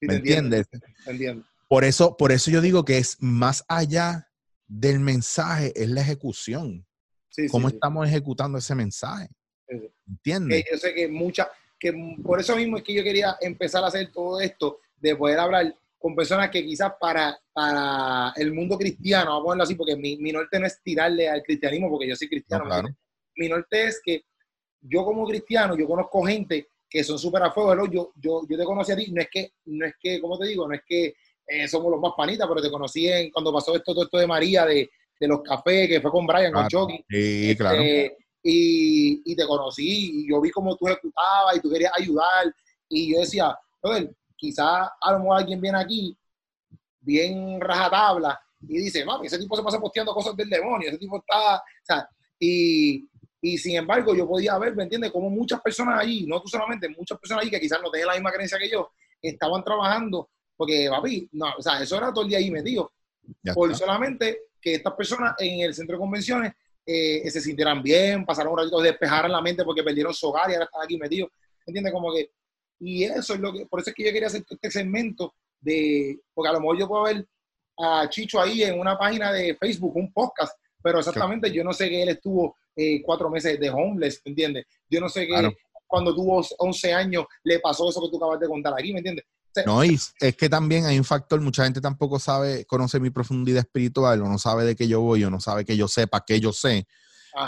[0.00, 0.66] ¿Me entiendes?
[1.06, 1.44] Entiendo.
[1.68, 4.30] Por eso, por eso yo digo que es más allá
[4.66, 6.86] del mensaje, es la ejecución.
[7.50, 9.28] ¿Cómo estamos ejecutando ese mensaje?
[10.06, 10.64] ¿Entiendes?
[10.70, 14.12] yo sé que mucha, que por eso mismo es que yo quería empezar a hacer
[14.12, 19.40] todo esto, de poder hablar con personas que quizás para, para el mundo cristiano, vamos
[19.40, 22.28] a ponerlo así, porque mi, mi norte no es tirarle al cristianismo, porque yo soy
[22.28, 22.66] cristiano.
[23.36, 24.26] Mi norte es que
[24.82, 28.64] yo como cristiano, yo conozco gente que son súper a fuego, yo, yo, yo te
[28.64, 30.68] conocí a ti, no es que, no es que, ¿cómo te digo?
[30.68, 31.14] No es que
[31.46, 34.26] eh, somos los más panitas, pero te conocí en, cuando pasó esto, todo esto de
[34.26, 37.02] María, de, de los cafés, que fue con Brian, con Chucky.
[37.08, 37.82] Sí, este, claro.
[38.42, 42.54] Y, y, te conocí, y yo vi cómo tú ejecutabas y tú querías ayudar,
[42.90, 43.56] y yo decía,
[44.44, 46.16] quizás a lo mejor alguien viene aquí
[47.00, 51.18] bien rajatabla y dice, mami, ese tipo se pasa posteando cosas del demonio, ese tipo
[51.18, 53.08] está, o sea, y,
[53.40, 55.12] y sin embargo yo podía ver, ¿me entiendes?
[55.12, 58.14] Como muchas personas ahí, no tú solamente, muchas personas ahí que quizás no tienen la
[58.14, 62.30] misma creencia que yo, estaban trabajando, porque, papi, no, o sea, eso era todo el
[62.30, 62.92] día ahí metido,
[63.54, 66.52] por solamente que estas personas en el centro de convenciones
[66.86, 70.54] eh, se sintieran bien, pasaron un ratito, despejaran la mente porque perdieron su hogar y
[70.54, 71.30] ahora están aquí metidos,
[71.66, 71.92] ¿me entiendes?
[71.92, 72.30] Como que
[72.80, 76.20] y eso es lo que, por eso es que yo quería hacer este segmento de,
[76.32, 77.26] porque a lo mejor yo puedo ver
[77.78, 81.88] a Chicho ahí en una página de Facebook, un podcast, pero exactamente yo no sé
[81.88, 84.66] que él estuvo eh, cuatro meses de homeless, ¿me entiendes?
[84.88, 85.56] Yo no sé que
[85.86, 89.24] cuando tuvo 11 años le pasó eso que tú acabas de contar aquí, ¿me entiendes?
[89.66, 93.60] no, y es que también hay un factor, mucha gente tampoco sabe, conoce mi profundidad
[93.60, 96.40] espiritual, o no sabe de qué yo voy, o no sabe que yo sepa qué
[96.40, 96.86] yo sé.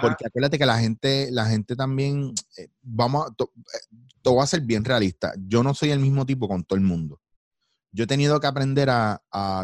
[0.00, 3.44] Porque acuérdate que la gente, la gente también, eh, vamos a, te
[4.32, 5.32] voy a ser bien realista.
[5.38, 7.20] Yo no soy el mismo tipo con todo el mundo.
[7.92, 9.20] Yo he tenido que aprender a,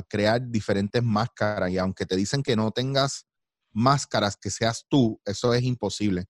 [0.08, 3.26] crear diferentes máscaras y aunque te dicen que no tengas
[3.72, 6.26] máscaras que seas tú, eso es imposible.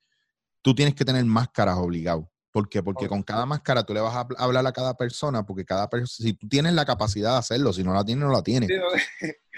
[0.63, 2.31] Tú tienes que tener máscaras obligado.
[2.51, 2.83] ¿Por qué?
[2.83, 6.29] Porque con cada máscara tú le vas a hablar a cada persona, porque cada persona,
[6.29, 8.69] si tú tienes la capacidad de hacerlo, si no la tienes, no la tienes.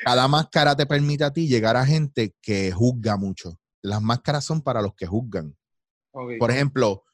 [0.04, 3.58] cada máscara te permite a ti llegar a gente que juzga mucho.
[3.82, 5.56] Las máscaras son para los que juzgan.
[6.12, 7.04] Por ejemplo,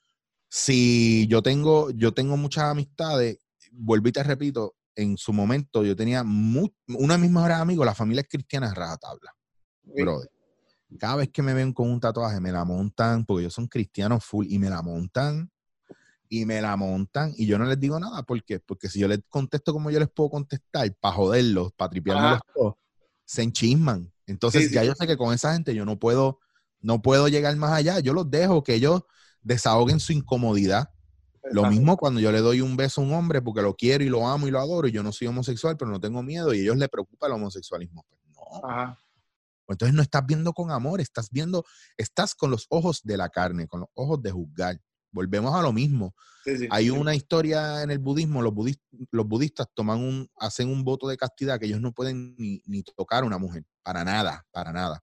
[0.53, 3.39] si yo tengo, yo tengo muchas amistades,
[3.71, 7.95] vuelvo y te repito, en su momento yo tenía uno de mis mejores amigos, la
[7.95, 9.33] familia es cristiana rajatabla.
[9.85, 10.29] Brother.
[10.99, 14.25] Cada vez que me ven con un tatuaje, me la montan, porque ellos son cristianos
[14.25, 15.49] full, y me la montan,
[16.29, 18.25] y me la montan, y yo no les digo nada.
[18.25, 18.59] ¿Por qué?
[18.59, 22.75] Porque si yo les contesto como yo les puedo contestar, para joderlos, para tripearme todos,
[23.25, 24.13] se enchisman.
[24.27, 26.41] Entonces ya yo sé que con esa gente yo no puedo,
[26.81, 28.01] no puedo llegar más allá.
[28.01, 29.03] Yo los dejo que ellos
[29.43, 30.91] desahoguen su incomodidad.
[31.53, 34.09] Lo mismo cuando yo le doy un beso a un hombre porque lo quiero y
[34.09, 36.59] lo amo y lo adoro y yo no soy homosexual, pero no tengo miedo y
[36.59, 38.05] a ellos les preocupa el homosexualismo.
[38.09, 38.97] Pues no.
[39.71, 41.65] Pues entonces no estás viendo con amor, estás viendo,
[41.97, 44.81] estás con los ojos de la carne, con los ojos de juzgar.
[45.13, 46.15] Volvemos a lo mismo.
[46.71, 48.53] Hay una historia en el budismo, los,
[49.11, 52.83] los budistas toman un, hacen un voto de castidad que ellos no pueden ni, ni
[52.83, 55.03] tocar a una mujer, para nada, para nada.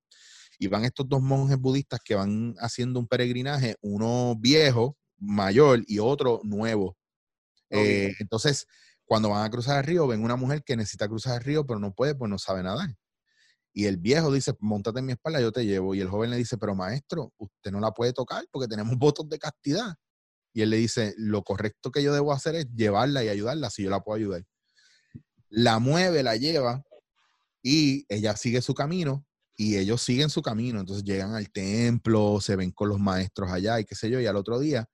[0.58, 6.00] Y van estos dos monjes budistas que van haciendo un peregrinaje, uno viejo, mayor, y
[6.00, 6.98] otro nuevo.
[7.70, 8.66] Eh, entonces,
[9.06, 11.80] cuando van a cruzar el río, ven una mujer que necesita cruzar el río, pero
[11.80, 12.90] no puede, pues no sabe nadar.
[13.78, 15.94] Y el viejo dice, montate en mi espalda, yo te llevo.
[15.94, 19.30] Y el joven le dice, pero maestro, usted no la puede tocar porque tenemos votos
[19.30, 19.94] de castidad.
[20.52, 23.84] Y él le dice, lo correcto que yo debo hacer es llevarla y ayudarla si
[23.84, 24.44] yo la puedo ayudar.
[25.50, 26.82] La mueve, la lleva
[27.62, 29.27] y ella sigue su camino
[29.58, 33.80] y ellos siguen su camino, entonces llegan al templo, se ven con los maestros allá
[33.80, 34.88] y qué sé yo, y al otro día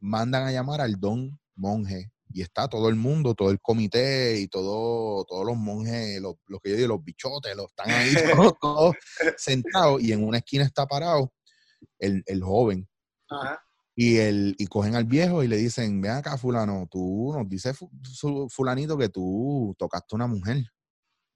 [0.00, 4.48] mandan a llamar al don monje y está todo el mundo, todo el comité y
[4.48, 8.12] todo, todos los monjes, los, que yo digo, los bichotes, los están ahí
[8.60, 8.94] todos,
[9.36, 11.32] sentados y en una esquina está parado
[11.98, 12.88] el, joven.
[13.94, 17.72] Y, el, y cogen al viejo y le dicen, ven acá fulano, tú nos dice
[18.48, 20.64] fulanito que tú tocaste a una mujer.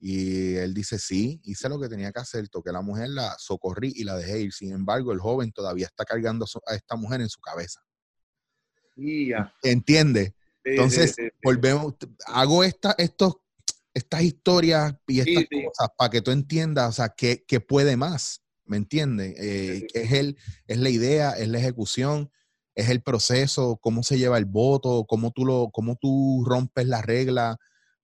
[0.05, 3.37] Y él dice, sí, hice lo que tenía que hacer, toqué a la mujer, la
[3.39, 4.53] socorrí y la dejé ir.
[4.53, 7.81] Sin embargo, el joven todavía está cargando a esta mujer en su cabeza.
[9.63, 10.35] ¿Entiende?
[10.65, 11.95] Entonces, volvemos,
[12.27, 13.37] hago esta, estos,
[13.95, 18.79] estas historias y estas cosas para que tú entiendas, o sea, que, puede más, ¿me
[18.79, 19.37] entiendes?
[19.39, 20.37] Eh, es, el,
[20.67, 22.29] es la idea, es la ejecución,
[22.75, 27.03] es el proceso, cómo se lleva el voto, cómo tú, lo, cómo tú rompes la
[27.03, 27.57] regla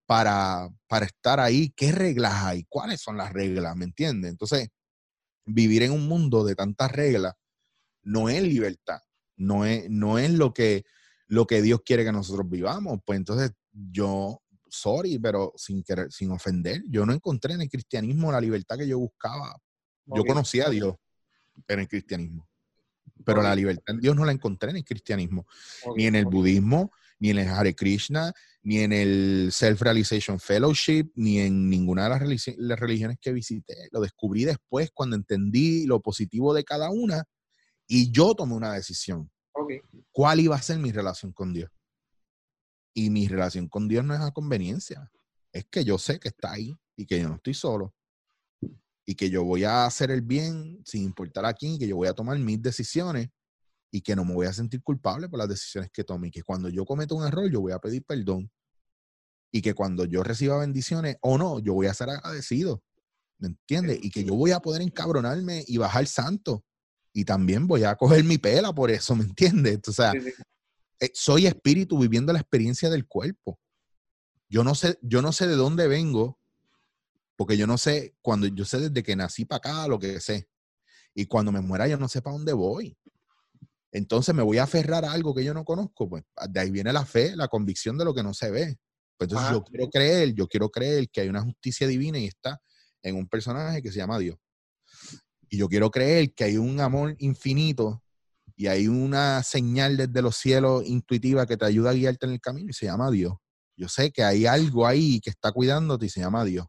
[0.08, 4.30] para, para estar ahí, qué reglas hay, cuáles son las reglas, ¿me entiendes?
[4.30, 4.70] Entonces,
[5.44, 7.34] vivir en un mundo de tantas reglas
[8.04, 9.00] no es libertad,
[9.36, 10.86] no es, no es lo, que,
[11.26, 13.00] lo que Dios quiere que nosotros vivamos.
[13.04, 18.32] Pues entonces yo, sorry, pero sin, querer, sin ofender, yo no encontré en el cristianismo
[18.32, 19.60] la libertad que yo buscaba.
[20.06, 20.94] Yo conocía a Dios
[21.66, 22.48] en el cristianismo,
[23.26, 25.46] pero la libertad en Dios no la encontré en el cristianismo,
[25.96, 31.40] ni en el budismo, ni en el Hare Krishna, ni en el Self-Realization Fellowship, ni
[31.40, 33.88] en ninguna de las, religiones que visité.
[33.92, 37.24] Lo descubrí después cuando entendí lo positivo de cada una
[37.86, 39.30] y yo tomé una decisión.
[40.12, 41.70] ¿Cuál iba a ser mi relación con Dios?
[42.94, 45.10] Y mi relación con Dios no es a conveniencia.
[45.52, 47.94] Es que yo sé que está ahí y que yo no estoy solo.
[49.06, 51.96] Y que yo voy a hacer el bien sin importar a quién, y que yo
[51.96, 53.30] voy a tomar mis decisiones
[53.90, 56.28] y que no me voy a sentir culpable por las decisiones que tome.
[56.28, 58.50] Y que cuando yo cometo un error, yo voy a pedir perdón.
[59.50, 62.82] Y que cuando yo reciba bendiciones o no, yo voy a ser agradecido.
[63.38, 63.98] ¿Me entiendes?
[64.02, 66.64] Y que yo voy a poder encabronarme y bajar santo
[67.12, 69.80] y también voy a coger mi pela por eso, ¿me entiendes?
[69.88, 70.12] O sea,
[71.00, 73.58] eh, soy espíritu viviendo la experiencia del cuerpo.
[74.48, 76.38] Yo no sé, yo no sé de dónde vengo,
[77.36, 80.48] porque yo no sé, cuando yo sé desde que nací para acá, lo que sé.
[81.14, 82.96] Y cuando me muera, yo no sé para dónde voy.
[83.92, 86.08] Entonces me voy a aferrar a algo que yo no conozco.
[86.08, 88.78] Pues de ahí viene la fe, la convicción de lo que no se ve.
[89.16, 92.60] Pues entonces yo quiero creer, yo quiero creer que hay una justicia divina y está
[93.02, 94.36] en un personaje que se llama Dios.
[95.48, 98.02] Y yo quiero creer que hay un amor infinito
[98.54, 102.40] y hay una señal desde los cielos intuitiva que te ayuda a guiarte en el
[102.40, 103.34] camino y se llama Dios.
[103.76, 106.66] Yo sé que hay algo ahí que está cuidándote y se llama Dios.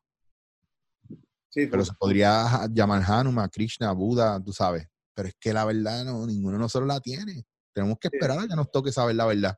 [1.50, 4.88] Sí, Pero se podría llamar Hanuma, Krishna, Buda, tú sabes.
[5.20, 7.44] Pero es que la verdad no, ninguno de nosotros la tiene.
[7.74, 9.58] Tenemos que esperar a que nos toque saber la verdad.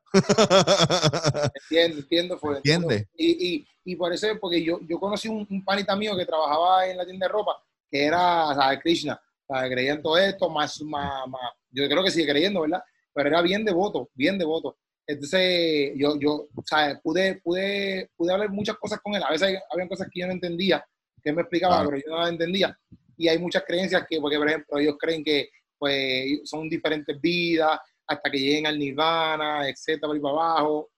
[1.70, 2.38] Entiendo, entiendo.
[2.42, 3.06] Pues, ¿Entiendes?
[3.16, 6.88] Y, y, y, por eso, porque yo, yo conocí un, un panita mío que trabajaba
[6.88, 8.80] en la tienda de ropa que era, ¿sabes?
[8.80, 9.70] Krishna, ¿sabes?
[9.70, 12.82] Creía en todo esto, más, más, más, yo creo que sigue creyendo, ¿verdad?
[13.14, 14.76] Pero era bien devoto, bien devoto.
[15.06, 16.98] Entonces, yo, yo, ¿sabes?
[17.04, 19.22] Pude, pude, pude hablar muchas cosas con él.
[19.22, 20.84] A veces había cosas que yo no entendía,
[21.22, 22.76] que él me explicaba, pero yo no las entendía.
[23.16, 27.78] Y hay muchas creencias que, porque, por ejemplo, ellos creen que, pues, son diferentes vidas
[28.06, 30.90] hasta que lleguen al nirvana, etcétera, por ahí para abajo.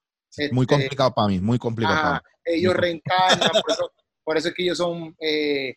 [0.53, 2.20] muy este, complicado para mí, muy complicado.
[2.44, 5.74] ellos reencarnan, por eso, por eso es que ellos son eh,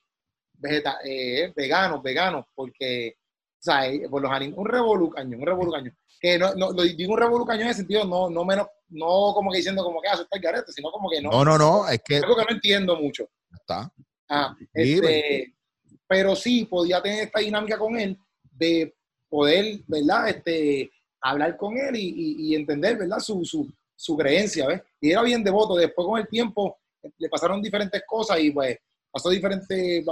[0.54, 5.92] vegeta, eh, veganos, veganos, porque, o sea, eh, por los animales, un revolucaño, un revolucaño.
[6.20, 9.58] Que no, no, digo un revolucaño en el sentido, no, no menos, no como que
[9.58, 11.30] diciendo como que hace ah, el garete, sino como que no.
[11.30, 12.18] No, no, no, es que.
[12.18, 13.30] Algo que no entiendo mucho.
[13.54, 13.92] Está.
[14.30, 15.54] Ah, este,
[16.08, 18.18] pero sí, podía tener esta dinámica con él
[18.52, 18.96] de
[19.30, 20.30] poder, ¿verdad?
[20.30, 20.92] Este,
[21.22, 23.20] hablar con él y, y, entender, ¿verdad?
[23.20, 24.82] Su, su, su creencia, ¿ves?
[25.02, 25.76] Y era bien devoto.
[25.76, 26.78] Después con el tiempo
[27.18, 28.78] le pasaron diferentes cosas y pues
[29.12, 30.06] pasó diferentes,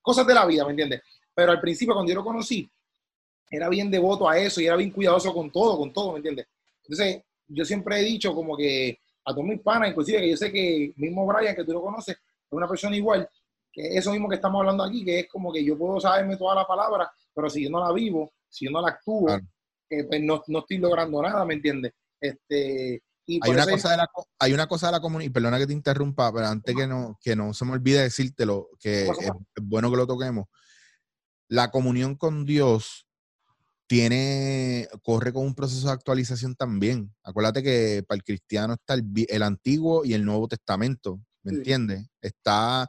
[0.00, 1.02] cosas de la vida, ¿me entiendes?
[1.34, 2.70] Pero al principio, cuando yo lo conocí,
[3.50, 6.46] era bien devoto a eso y era bien cuidadoso con todo, con todo, ¿me entiendes?
[6.82, 10.52] Entonces, yo siempre he dicho como que a todos mis panas, inclusive que yo sé
[10.52, 13.28] que mismo Brian, que tú lo conoces, es una persona igual,
[13.72, 16.54] que eso mismo que estamos hablando aquí, que es como que yo puedo saberme toda
[16.54, 19.28] la palabra, pero si yo no la vivo, si yo no la actúo,
[19.90, 21.92] eh, pues no, no, estoy logrando nada, ¿me entiendes?
[22.20, 23.02] Este,
[23.42, 25.72] hay, una cosa de la, hay una cosa de la comunidad, y perdona que te
[25.72, 29.30] interrumpa, pero antes que no, que no se me olvide decírtelo, que es,
[29.62, 30.46] bueno que lo toquemos.
[31.48, 33.06] La comunión con Dios
[33.86, 37.12] tiene, corre con un proceso de actualización también.
[37.22, 42.06] Acuérdate que para el cristiano está el, Antiguo y el Nuevo Testamento, ¿me entiendes?
[42.20, 42.88] Está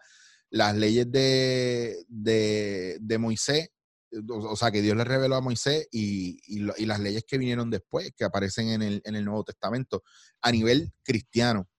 [0.52, 3.72] las leyes de, de, de Moisés
[4.30, 8.26] o sea, que Dios le reveló a Moisés y, las leyes que vinieron después, que
[8.26, 10.04] aparecen en el, Nuevo Testamento,
[10.42, 11.70] a nivel cristiano.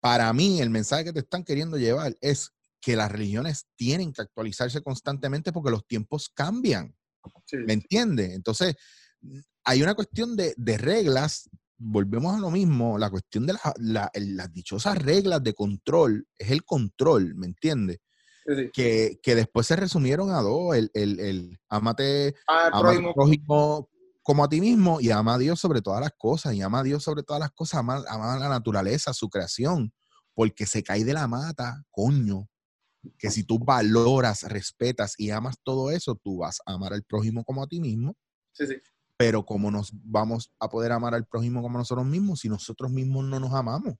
[0.00, 4.22] Para mí, el mensaje que te están queriendo llevar es que las religiones tienen que
[4.22, 6.94] actualizarse constantemente porque los tiempos cambian.
[7.52, 8.32] ¿Me entiendes?
[8.32, 8.74] Entonces,
[9.64, 15.42] hay una cuestión de, reglas, volvemos a lo mismo, la cuestión de las dichosas reglas
[15.42, 17.98] de control, es el control, ¿me entiendes?
[18.72, 22.70] Que, después se resumieron a dos, el, el, el amate, ah,
[23.14, 23.88] prójimo
[24.24, 26.82] como a ti mismo y ama a Dios sobre todas las cosas, y ama a
[26.82, 29.92] Dios sobre todas las cosas, ama, a la naturaleza, su creación,
[30.32, 32.48] porque se cae de la mata, coño,
[33.18, 37.44] que si tú valoras, respetas y amas todo eso, tú vas a amar al prójimo
[37.44, 38.16] como a ti mismo.
[38.52, 38.76] Sí, sí.
[39.16, 43.24] Pero ¿cómo nos vamos a poder amar al prójimo como nosotros mismos si nosotros mismos
[43.24, 43.94] no nos amamos?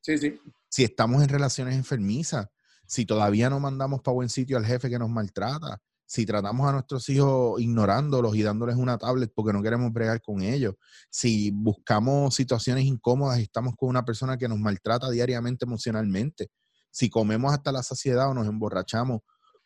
[0.00, 0.40] Sí, sí.
[0.68, 2.46] Si estamos en relaciones enfermizas,
[2.86, 5.80] si todavía no mandamos para buen sitio al jefe que nos maltrata,
[6.12, 10.42] si tratamos a nuestros hijos ignorándolos y dándoles una tablet porque no queremos bregar con
[10.42, 10.74] ellos,
[11.10, 16.50] si buscamos situaciones incómodas y estamos con una persona que nos maltrata diariamente emocionalmente,
[16.90, 19.20] si comemos hasta la saciedad o nos emborrachamos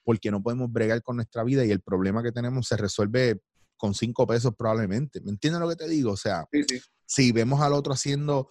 [0.05, 3.41] porque no podemos bregar con nuestra vida y el problema que tenemos se resuelve
[3.77, 5.21] con cinco pesos probablemente.
[5.21, 6.13] ¿Me entiendes lo que te digo?
[6.13, 6.49] O sea,
[7.05, 8.49] si vemos al otro haciendo,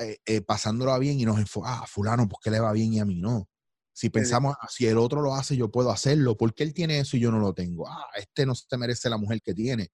[0.00, 3.00] eh, eh, pasándolo bien y nos enfocamos, ah, fulano, ¿por qué le va bien y
[3.00, 3.48] a mí no?
[3.92, 6.36] Si pensamos, ah, si el otro lo hace, yo puedo hacerlo.
[6.36, 7.88] ¿Por qué él tiene eso y yo no lo tengo?
[7.88, 9.92] Ah, este no se merece la mujer que tiene.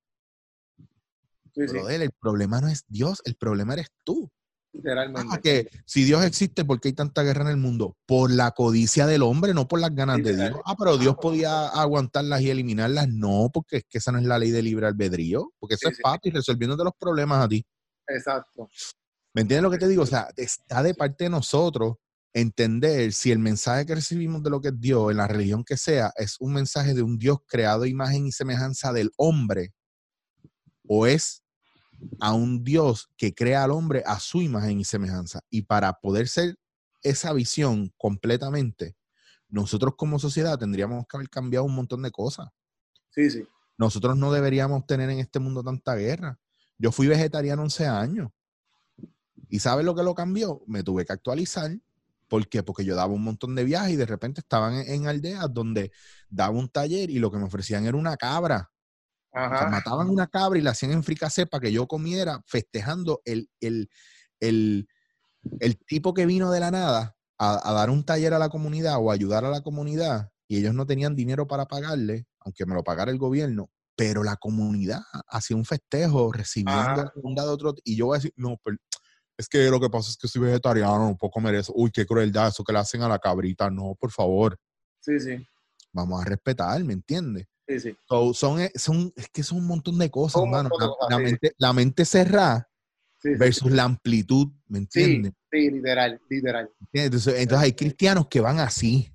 [1.54, 4.30] Pero él, el problema no es Dios, el problema eres tú.
[4.72, 5.28] Literalmente.
[5.32, 7.96] Ah, que si Dios existe, ¿por qué hay tanta guerra en el mundo?
[8.06, 10.60] Por la codicia del hombre, no por las ganas de Dios.
[10.64, 13.08] Ah, pero Dios podía aguantarlas y eliminarlas.
[13.08, 15.52] No, porque es que esa no es la ley de libre albedrío.
[15.58, 17.64] Porque eso es papi, resolviéndote los problemas a ti.
[18.06, 18.68] Exacto.
[19.34, 20.02] ¿Me entiendes lo que te digo?
[20.02, 21.96] O sea, está de parte de nosotros
[22.32, 25.76] entender si el mensaje que recibimos de lo que es Dios, en la religión que
[25.76, 29.72] sea, es un mensaje de un Dios creado imagen y semejanza del hombre,
[30.86, 31.42] o es
[32.20, 35.40] a un Dios que crea al hombre a su imagen y semejanza.
[35.50, 36.56] Y para poder ser
[37.02, 38.96] esa visión completamente,
[39.48, 42.48] nosotros como sociedad tendríamos que haber cambiado un montón de cosas.
[43.10, 43.46] Sí, sí.
[43.76, 46.38] Nosotros no deberíamos tener en este mundo tanta guerra.
[46.78, 48.30] Yo fui vegetariano 11 años.
[49.48, 50.62] ¿Y sabes lo que lo cambió?
[50.66, 51.70] Me tuve que actualizar
[52.28, 52.62] ¿Por qué?
[52.62, 55.90] Porque yo daba un montón de viajes y de repente estaban en, aldeas donde
[56.28, 58.70] daba un taller y lo que me ofrecían era una cabra.
[59.70, 63.88] Mataban una cabra y la hacían en fricacé para que yo comiera, festejando el, el,
[65.86, 69.44] tipo que vino de la nada a, dar un taller a la comunidad o ayudar
[69.44, 73.18] a la comunidad y ellos no tenían dinero para pagarle, aunque me lo pagara el
[73.18, 78.18] gobierno, pero la comunidad hacía un festejo recibiendo un dado otro y yo voy a
[78.18, 78.76] decir, no, pero
[79.38, 81.72] es que lo que pasa es que soy vegetariano, no puedo comer eso.
[81.76, 83.70] Uy, qué crueldad, eso que le hacen a la cabrita.
[83.70, 84.58] No, por favor.
[84.98, 85.46] Sí, sí.
[85.92, 87.46] Vamos a respetar, ¿me entiendes?
[87.68, 87.96] Sí, sí.
[88.34, 90.70] son, eh, son, es que son un montón de cosas, hermano.
[91.10, 92.68] La, mente, la mente cerrada
[93.22, 95.32] versus la amplitud, ¿me entiendes?
[95.50, 96.70] Sí, literal, literal.
[96.92, 99.12] Entonces, entonces hay cristianos que van así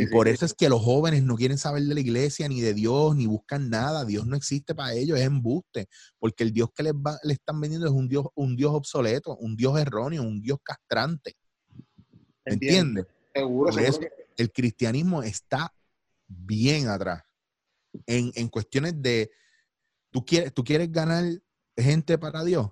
[0.00, 2.72] y por eso es que los jóvenes no quieren saber de la iglesia, ni de
[2.72, 4.04] Dios, ni buscan nada.
[4.04, 5.88] Dios no existe para ellos, es embuste.
[6.18, 9.36] Porque el Dios que les va, le están vendiendo es un Dios, un Dios obsoleto,
[9.36, 11.34] un Dios erróneo, un Dios castrante.
[12.46, 13.06] ¿Me entiendes?
[13.34, 13.70] Seguro,
[14.36, 15.72] el cristianismo está
[16.26, 17.22] bien atrás.
[18.06, 19.30] En, en cuestiones de,
[20.10, 21.24] ¿tú quieres, ¿tú quieres ganar
[21.76, 22.70] gente para Dios?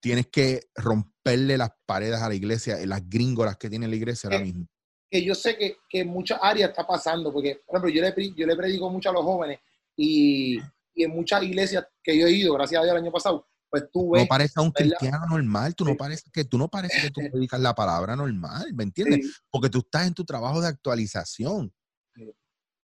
[0.00, 4.42] Tienes que romperle las paredes a la iglesia, las gringolas que tiene la iglesia ahora
[4.42, 4.66] eh, mismo
[5.10, 8.34] que yo sé que, que en muchas áreas está pasando, porque, por ejemplo, yo le,
[8.36, 9.58] yo le predico mucho a los jóvenes
[9.96, 10.58] y,
[10.94, 13.90] y, en muchas iglesias que yo he ido, gracias a Dios, el año pasado, pues
[13.92, 14.22] tú ves...
[14.22, 17.60] No pareces un cristiano normal, tú no pareces que tú no pareces que tú predicas
[17.60, 19.42] la palabra normal, ¿me entiendes?
[19.50, 21.72] Porque tú estás en tu trabajo de actualización.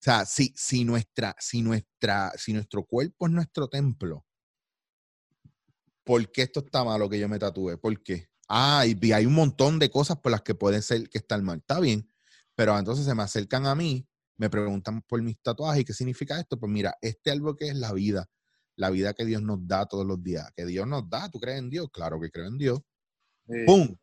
[0.03, 4.25] O sea, si, si, nuestra, si, nuestra, si nuestro cuerpo es nuestro templo,
[6.03, 7.79] ¿por qué esto está malo que yo me tatúe?
[7.79, 8.27] ¿Por qué?
[8.49, 11.59] Ah, y hay un montón de cosas por las que pueden ser que están mal.
[11.59, 12.05] Está bien,
[12.53, 16.37] pero entonces se me acercan a mí, me preguntan por mis tatuajes y qué significa
[16.37, 16.59] esto.
[16.59, 18.29] Pues mira, este algo que es la vida,
[18.75, 21.31] la vida que Dios nos da todos los días, que Dios nos da.
[21.31, 21.87] ¿Tú crees en Dios?
[21.93, 22.81] Claro que creo en Dios.
[23.65, 23.95] ¡Pum!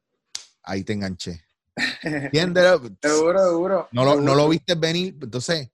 [0.62, 1.44] Ahí te enganché.
[2.02, 2.64] ¿Entiendes?
[3.02, 3.88] seguro, seguro.
[3.92, 5.18] No lo, no lo viste venir.
[5.20, 5.70] Entonces,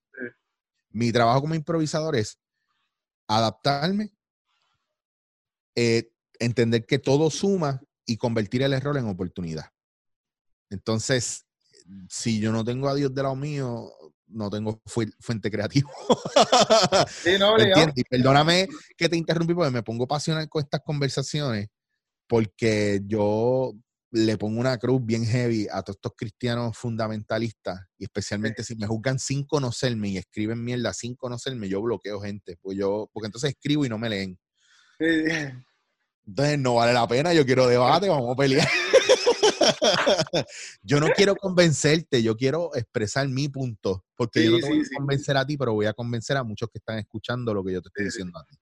[0.97, 2.39] mi trabajo como improvisador es
[3.29, 4.15] adaptarme,
[5.75, 9.67] eh, entender que todo suma y convertir el error en oportunidad.
[10.71, 11.45] Entonces,
[12.09, 13.93] si yo no tengo a Dios de lado mío,
[14.29, 14.81] no tengo
[15.21, 15.91] fuente creativa.
[17.23, 17.55] Sí, no,
[18.09, 18.67] perdóname
[18.97, 21.69] que te interrumpí porque me pongo pasional con estas conversaciones
[22.27, 23.75] porque yo
[24.17, 28.87] le pongo una cruz bien heavy a todos estos cristianos fundamentalistas y especialmente si me
[28.87, 33.51] juzgan sin conocerme y escriben mierda sin conocerme, yo bloqueo gente, pues yo, porque entonces
[33.51, 34.39] escribo y no me leen.
[36.27, 38.67] Entonces no vale la pena, yo quiero debate, vamos a pelear.
[40.83, 44.97] yo no quiero convencerte, yo quiero expresar mi punto, porque yo no te voy a
[44.97, 47.83] convencer a ti, pero voy a convencer a muchos que están escuchando lo que yo
[47.83, 48.57] te estoy diciendo a ti.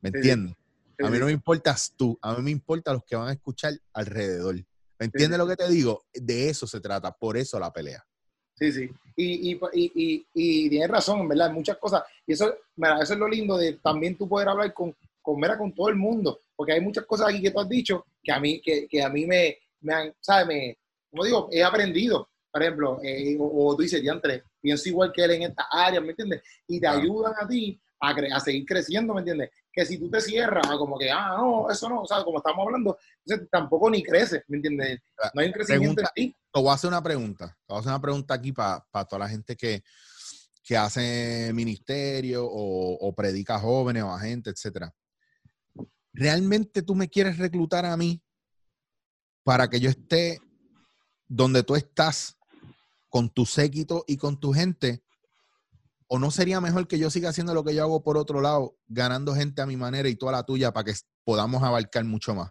[0.00, 0.54] ¿Me entiendes?
[1.02, 3.72] A mí no me importas tú, a mí me importa los que van a escuchar
[3.92, 4.64] alrededor.
[5.02, 6.04] ¿Me entiendes lo que te digo?
[6.14, 8.04] De eso se trata, por eso la pelea.
[8.54, 8.88] Sí, sí.
[9.16, 11.50] Y, y, y, y, tienes razón, ¿verdad?
[11.50, 12.04] Muchas cosas.
[12.24, 12.54] Y eso,
[13.02, 16.40] eso es lo lindo de también tú poder hablar con, con, con todo el mundo
[16.62, 19.08] porque hay muchas cosas aquí que tú has dicho que a mí, que, que a
[19.08, 20.46] mí me, me han, ¿sabes?
[20.46, 20.78] Me,
[21.10, 22.28] como digo, he aprendido.
[22.52, 26.10] Por ejemplo, eh, o, tú dices, diantre, pienso igual que él en esta área, ¿me
[26.10, 26.40] entiendes?
[26.68, 29.50] Y te ayudan a ti a, seguir creciendo, ¿me entiendes?
[29.72, 32.66] Que si tú te cierras como que, ah, no, eso no, o sea, como estamos
[32.66, 35.00] hablando, entonces tampoco ni creces, ¿me entiendes?
[35.32, 36.36] No hay un crecimiento en ti.
[36.52, 39.20] Te voy a hacer una pregunta, te voy a hacer una pregunta aquí para toda
[39.20, 39.82] la gente que,
[40.64, 44.92] que hace ministerio o, o predica jóvenes o a gente, etcétera.
[46.12, 48.20] ¿Realmente tú me quieres reclutar a mí
[49.44, 50.40] para que yo esté
[51.26, 52.36] donde tú estás
[53.08, 55.02] con tu séquito y con tu gente?
[56.14, 58.76] ¿O no sería mejor que yo siga haciendo lo que yo hago por otro lado,
[58.86, 60.92] ganando gente a mi manera y toda la tuya para que
[61.24, 62.50] podamos abarcar mucho más?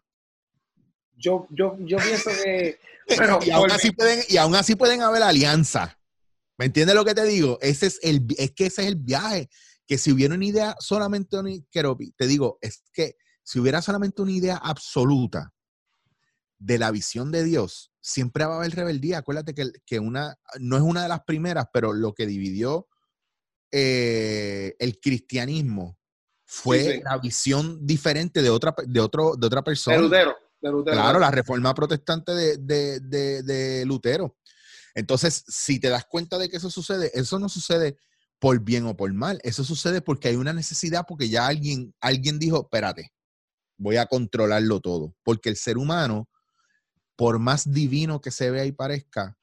[1.16, 2.80] Yo, yo, yo pienso que...
[3.46, 5.96] y, aún así pueden, y aún así pueden haber alianzas.
[6.58, 7.60] ¿Me entiendes lo que te digo?
[7.62, 9.48] Ese es, el, es que ese es el viaje.
[9.86, 11.38] Que si hubiera una idea solamente,
[11.72, 15.54] te digo, es que si hubiera solamente una idea absoluta
[16.58, 19.20] de la visión de Dios, siempre va a haber rebeldía.
[19.20, 22.88] Acuérdate que, que una, no es una de las primeras, pero lo que dividió
[23.72, 25.98] eh, el cristianismo
[26.46, 29.96] fue la visión diferente de otra, de otro, de otra persona.
[29.96, 30.36] De Lutero.
[30.62, 34.38] Claro, la reforma protestante de, de, Lutero.
[34.94, 37.98] Entonces, si te das cuenta de que eso sucede, eso no sucede
[38.38, 39.40] por bien o por mal.
[39.44, 43.12] Eso sucede porque hay una necesidad, porque ya alguien, alguien dijo, espérate,
[43.78, 45.16] voy a controlarlo todo.
[45.24, 46.30] Porque el ser humano,
[47.16, 49.38] por más divino que se vea y parezca,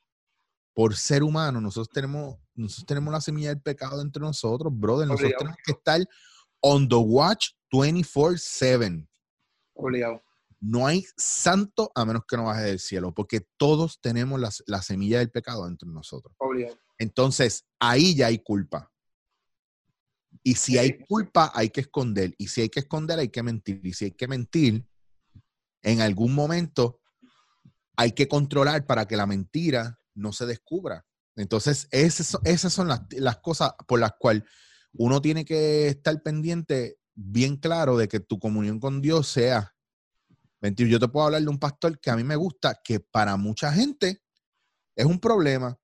[0.75, 5.07] por ser humano, nosotros tenemos nosotros tenemos la semilla del pecado entre nosotros, brother.
[5.07, 6.01] Nosotros tenemos que estar
[6.61, 9.09] on the watch 24-7.
[10.61, 15.21] No hay santo a menos que no baje del cielo, porque todos tenemos la, semilla
[15.21, 16.35] del pecado entre nosotros.
[16.99, 18.91] Entonces, ahí ya hay culpa.
[20.43, 22.35] Y si hay culpa, hay que esconder.
[22.39, 23.81] Y si hay que esconder, hay que mentir.
[23.85, 24.85] Y si hay que mentir,
[25.83, 27.01] en algún momento
[27.97, 31.07] hay que controlar para que la mentira no se descubra.
[31.39, 34.43] Entonces, esas, son las, cosas por las cuales
[34.93, 39.73] uno tiene que estar pendiente bien claro de que tu comunión con Dios sea.
[40.61, 43.37] Mentir, yo te puedo hablar de un pastor que a mí me gusta, que para
[43.37, 44.21] mucha gente
[44.97, 45.79] es un problema.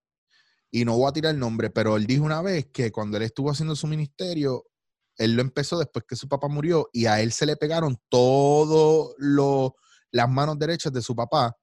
[0.72, 3.22] Y no voy a tirar el nombre, pero él dijo una vez que cuando él
[3.22, 4.64] estuvo haciendo su ministerio,
[5.16, 9.14] él lo empezó después que su papá murió y a él se le pegaron todas
[10.10, 11.56] las manos derechas de su papá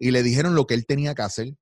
[0.00, 1.54] y le dijeron lo que él tenía que hacer.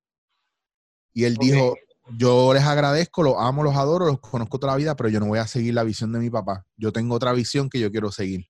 [1.12, 1.76] Y él dijo,
[2.16, 5.26] yo les agradezco, los amo, los adoro, los conozco toda la vida, pero yo no
[5.26, 6.66] voy a seguir la visión de mi papá.
[6.76, 8.46] Yo tengo otra visión que yo quiero seguir.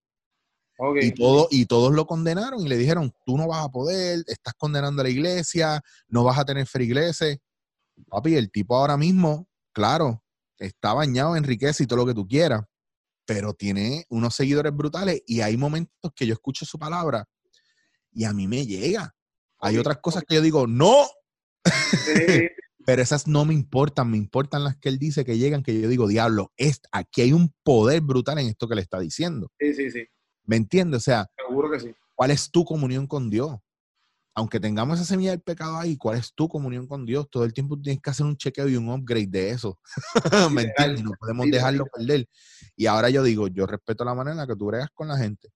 [1.00, 4.54] Y, todo, y todos lo condenaron y le dijeron, tú no vas a poder, estás
[4.56, 7.38] condenando a la iglesia, no vas a tener feligreses.
[8.06, 10.22] Papi, el tipo ahora mismo, claro,
[10.56, 12.62] está bañado en riqueza y todo lo que tú quieras,
[13.24, 17.28] pero tiene unos seguidores brutales y hay momentos que yo escucho su palabra
[18.12, 19.12] y a mí me llega.
[19.58, 21.08] Hay otras cosas que yo digo, no,
[22.86, 25.88] Pero esas no me importan, me importan las que él dice que llegan, que yo
[25.88, 29.50] digo, diablo, es, aquí hay un poder brutal en esto que le está diciendo.
[29.60, 30.06] Sí, sí, sí.
[30.44, 30.98] ¿Me entiendes?
[30.98, 31.94] O sea, seguro que sí.
[32.14, 33.58] ¿Cuál es tu comunión con Dios?
[34.34, 37.28] Aunque tengamos esa semilla del pecado ahí, ¿cuál es tu comunión con Dios?
[37.30, 39.78] Todo el tiempo tienes que hacer un chequeo y un upgrade de eso.
[40.52, 41.04] ¿Me entiendes?
[41.04, 42.26] No podemos dejarlo perder.
[42.74, 45.16] Y ahora yo digo, yo respeto la manera en la que tú bregas con la
[45.18, 45.48] gente.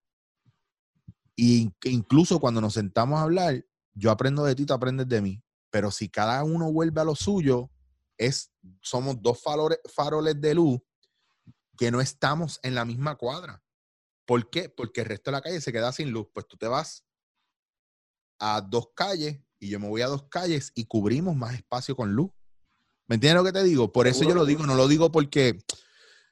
[1.34, 5.42] Y incluso cuando nos sentamos a hablar, yo aprendo de ti, tú aprendes de mí.
[5.72, 7.70] Pero si cada uno vuelve a lo suyo,
[8.18, 8.52] es,
[8.82, 10.78] somos dos faroles, de luz
[11.78, 13.64] que no estamos en la misma cuadra.
[14.26, 14.68] ¿Por qué?
[14.68, 16.26] Porque el resto de la calle se queda sin luz.
[16.34, 17.06] Pues tú te vas
[18.38, 22.12] a dos calles y yo me voy a dos calles y cubrimos más espacio con
[22.12, 22.30] luz.
[23.06, 23.90] ¿Me entiendes lo que te digo?
[23.90, 25.58] Por eso yo lo digo, no lo digo porque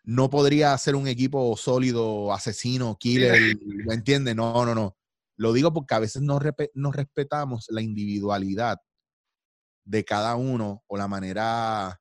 [0.05, 4.37] no podría ser un equipo sólido, asesino, killer, ¿me entiendes?
[4.37, 4.99] No, no, no.
[5.37, 6.39] Lo digo porque a veces no,
[6.75, 8.79] no respetamos la individualidad
[9.85, 12.01] de cada uno o la manera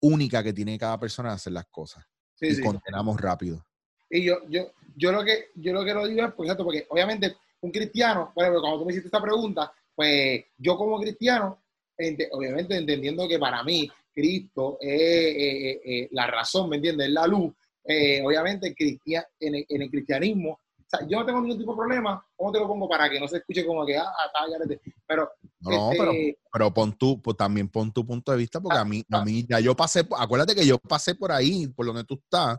[0.00, 2.04] única que tiene cada persona de hacer las cosas.
[2.40, 3.64] y condenamos rápido.
[4.08, 6.86] Y yo, yo, yo lo que yo lo que lo digo es, por ejemplo, porque
[6.88, 11.62] obviamente un cristiano, bueno, cuando tú me hiciste esta pregunta, pues yo como cristiano,
[12.32, 17.08] obviamente entendiendo que para mí Cristo es la razón, ¿me entiendes?
[17.08, 17.52] Es la luz.
[17.84, 22.24] Eh, obviamente en en el cristianismo sea, yo no tengo ningún tipo de problema.
[22.36, 25.30] ¿Cómo te lo pongo para que no se escuche como que, ah, está, Pero,
[25.60, 28.84] no, pero, este pero pon tu, pues también pon tu punto de vista, porque a
[28.84, 32.14] mí, a mí ya yo pasé, acuérdate que yo pasé por ahí, por donde tú
[32.14, 32.58] estás,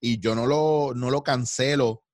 [0.00, 2.04] y yo no lo, no lo cancelo.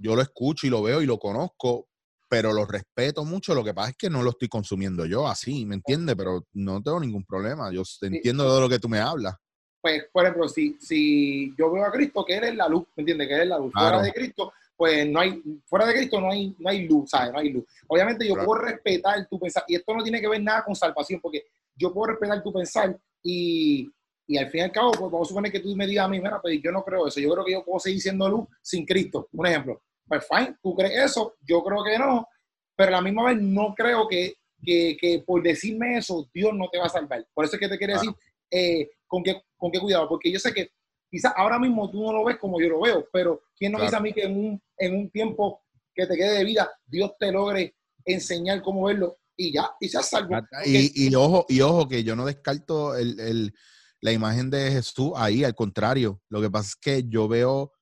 [0.00, 1.88] Yo lo escucho y lo veo y lo conozco,
[2.28, 3.54] pero lo respeto mucho.
[3.54, 6.14] Lo que pasa es que no lo estoy consumiendo yo así, ¿me entiendes?
[6.16, 7.72] Pero no tengo ningún problema.
[7.72, 9.34] Yo entiendo de lo que tú me hablas.
[9.80, 13.02] Pues, por ejemplo, si, si yo veo a Cristo, que Él es la luz, ¿me
[13.02, 13.28] entiendes?
[13.28, 13.72] Que Él es la luz.
[13.72, 17.32] Fuera de Cristo, pues no hay, fuera de Cristo no hay, no hay luz, ¿sabes?
[17.32, 17.64] No hay luz.
[17.88, 21.20] Obviamente yo puedo respetar tu pensar, y esto no tiene que ver nada con salvación,
[21.20, 23.90] porque yo puedo respetar tu pensar y,
[24.24, 26.08] Y al fin y al cabo, pues vamos a suponer que tú me digas a
[26.08, 27.18] mí, mira, pues yo no creo eso.
[27.18, 29.28] Yo creo que yo puedo seguir siendo luz sin Cristo.
[29.32, 29.82] Un ejemplo.
[30.06, 32.28] Pues fine, tú crees eso, yo creo que no,
[32.76, 36.68] pero a la misma vez no creo que, que, que por decirme eso, Dios no
[36.70, 37.26] te va a salvar.
[37.34, 38.14] Por eso es que te quería decir,
[38.48, 40.70] eh, ¿con, qué, con qué cuidado, porque yo sé que
[41.10, 43.96] quizás ahora mismo tú no lo ves como yo lo veo, pero ¿quién no dice
[43.96, 45.62] a mí que en un, en un tiempo
[45.94, 50.02] que te quede de vida, Dios te logre enseñar cómo verlo y ya, y se
[50.02, 50.36] salvo?
[50.64, 53.54] Y, y, ojo, y ojo, que yo no descarto el, el,
[54.00, 56.20] la imagen de Jesús ahí, al contrario.
[56.28, 57.72] Lo que pasa es que yo veo,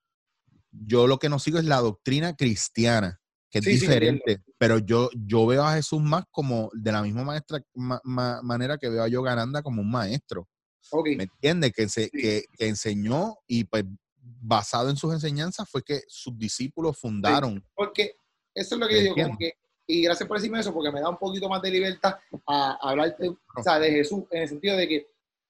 [0.71, 3.21] yo lo que no sigo es la doctrina cristiana,
[3.51, 7.63] que es diferente, pero yo, yo veo a Jesús más como de la misma maestra,
[7.75, 10.49] manera que veo a Yogananda como un maestro.
[10.93, 11.73] ¿Me entiendes?
[11.73, 13.85] Que, se, que, enseñó y pues
[14.19, 17.65] basado en sus enseñanzas fue que sus discípulos fundaron.
[17.75, 18.17] porque
[18.55, 19.53] eso es lo que yo digo, como que,
[19.87, 22.17] y gracias por decirme eso, porque me da un poquito más de libertad
[22.47, 25.07] a, hablarte o sea, de Jesús, en el sentido de que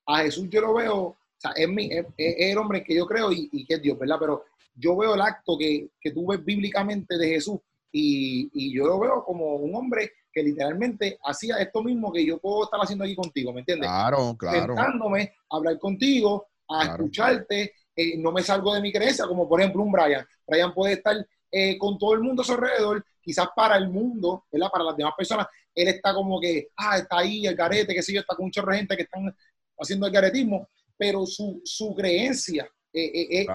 [0.07, 3.33] a Jesús yo lo veo, o sea, es, mi, es, el hombre que yo creo
[3.33, 4.17] y, que es Dios, ¿verdad?
[4.21, 7.59] Pero yo veo el acto que, que tú ves bíblicamente de Jesús
[7.99, 12.39] y, y, yo lo veo como un hombre que literalmente hacía esto mismo que yo
[12.39, 13.89] puedo estar haciendo aquí contigo, ¿me entiendes?
[13.89, 14.75] Claro, claro.
[14.75, 19.61] Sentándome a hablar contigo, a escucharte, eh, no me salgo de mi creencia, como por
[19.61, 20.27] ejemplo un Brian.
[20.47, 21.17] Brian puede estar
[21.51, 24.69] eh, con todo el mundo a su alrededor, quizás para el mundo, ¿verdad?
[24.71, 28.13] Para las demás personas, él está como que, ah, está ahí el garete, qué sé
[28.13, 29.35] yo, está con mucha gente que están
[29.79, 30.69] haciendo el garetismo,
[30.99, 33.47] pero su, su creencia, eh,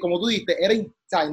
[0.00, 0.74] como tú dijiste, era,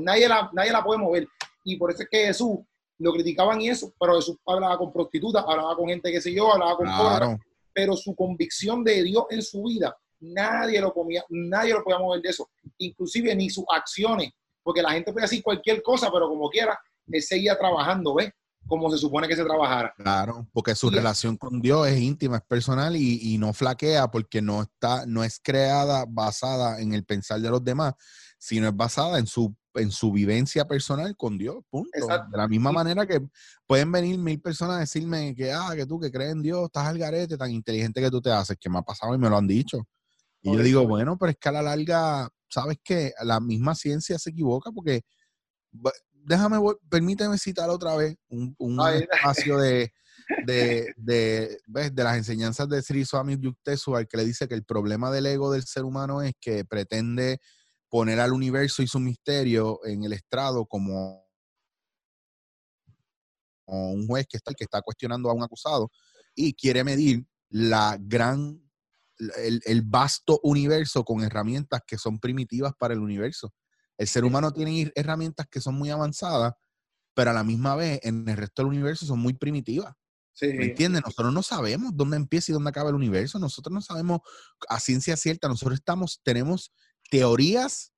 [0.01, 1.27] nadie, la, nadie la puede mover.
[1.63, 2.59] Y por eso es que Jesús
[3.01, 6.51] lo criticaban y eso, pero Jesús hablaba con prostitutas, hablaba con gente que sé yo,
[6.53, 7.39] hablaba con claro.
[7.73, 12.21] pero su convicción de Dios en su vida, nadie lo, comía, nadie lo podía mover
[12.21, 14.31] de eso, inclusive ni sus acciones,
[14.63, 18.31] porque la gente puede decir cualquier cosa, pero como quiera, él seguía trabajando, ¿ves?
[18.67, 19.91] Como se supone que se trabajara.
[19.97, 24.39] Claro, porque su relación con Dios es íntima, es personal y, y, no flaquea porque
[24.39, 27.95] no está, no es creada basada en el pensar de los demás,
[28.41, 31.89] sino es basada en su en su vivencia personal con Dios, punto.
[32.07, 33.21] De la misma manera que
[33.65, 36.87] pueden venir mil personas a decirme que, ah, que tú que crees en Dios, estás
[36.87, 39.37] al garete, tan inteligente que tú te haces, que me ha pasado y me lo
[39.37, 39.87] han dicho.
[40.41, 43.13] Y yo digo, bueno, pero es que a la larga, ¿sabes qué?
[43.23, 45.03] La misma ciencia se equivoca porque,
[46.11, 46.57] déjame,
[46.89, 48.55] permíteme citar otra vez un,
[49.09, 49.93] espacio de,
[50.45, 55.11] de, de, de, las enseñanzas de Sri Swami Yukteswar que le dice que el problema
[55.11, 57.39] del ego del ser humano es que pretende
[57.91, 61.27] poner al universo y su misterio en el estrado como
[63.67, 65.91] un juez que está, que está cuestionando a un acusado
[66.33, 68.61] y quiere medir la gran,
[69.37, 73.53] el, vasto universo con herramientas que son primitivas para el universo.
[73.97, 76.53] El ser humano tiene herramientas que son muy avanzadas,
[77.13, 79.93] pero a la misma vez en el resto del universo son muy primitivas.
[80.41, 81.03] ¿Me entiendes?
[81.05, 83.37] Nosotros no sabemos dónde empieza y dónde acaba el universo.
[83.37, 84.21] Nosotros no sabemos
[84.69, 85.49] a ciencia cierta.
[85.49, 86.71] Nosotros estamos, tenemos
[87.11, 87.91] teorías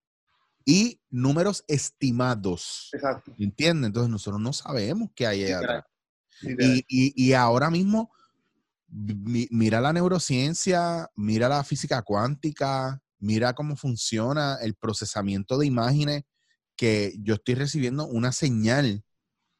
[0.66, 2.90] y números estimados.
[2.92, 3.32] Exacto.
[3.38, 3.86] ¿Entiendes?
[3.86, 5.84] Entonces nosotros no sabemos qué hay atrás.
[6.88, 8.10] Y, ahora mismo,
[8.88, 16.24] mira la neurociencia, mira la física cuántica, mira cómo funciona el procesamiento de imágenes,
[16.76, 19.04] que yo estoy recibiendo una señal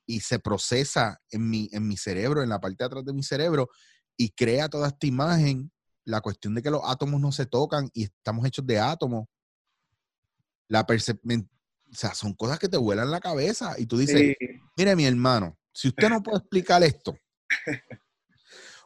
[0.04, 3.22] y se procesa en mi, en mi cerebro, en la parte de atrás de mi
[3.22, 3.68] cerebro,
[4.16, 5.70] y crea toda esta imagen.
[6.06, 9.26] La cuestión de que los átomos no se tocan y estamos hechos de átomos
[10.68, 11.48] la percepción,
[11.90, 14.36] o sea, son cosas que te vuelan la cabeza y tú dices,
[14.76, 17.16] mire mi hermano, si usted no puede explicar esto,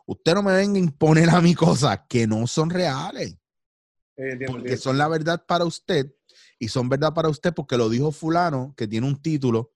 [0.06, 3.36] usted no me venga a imponer a mí cosas que no son reales.
[4.46, 6.12] porque son la verdad para usted
[6.58, 9.72] y son verdad para usted porque lo dijo fulano que tiene un título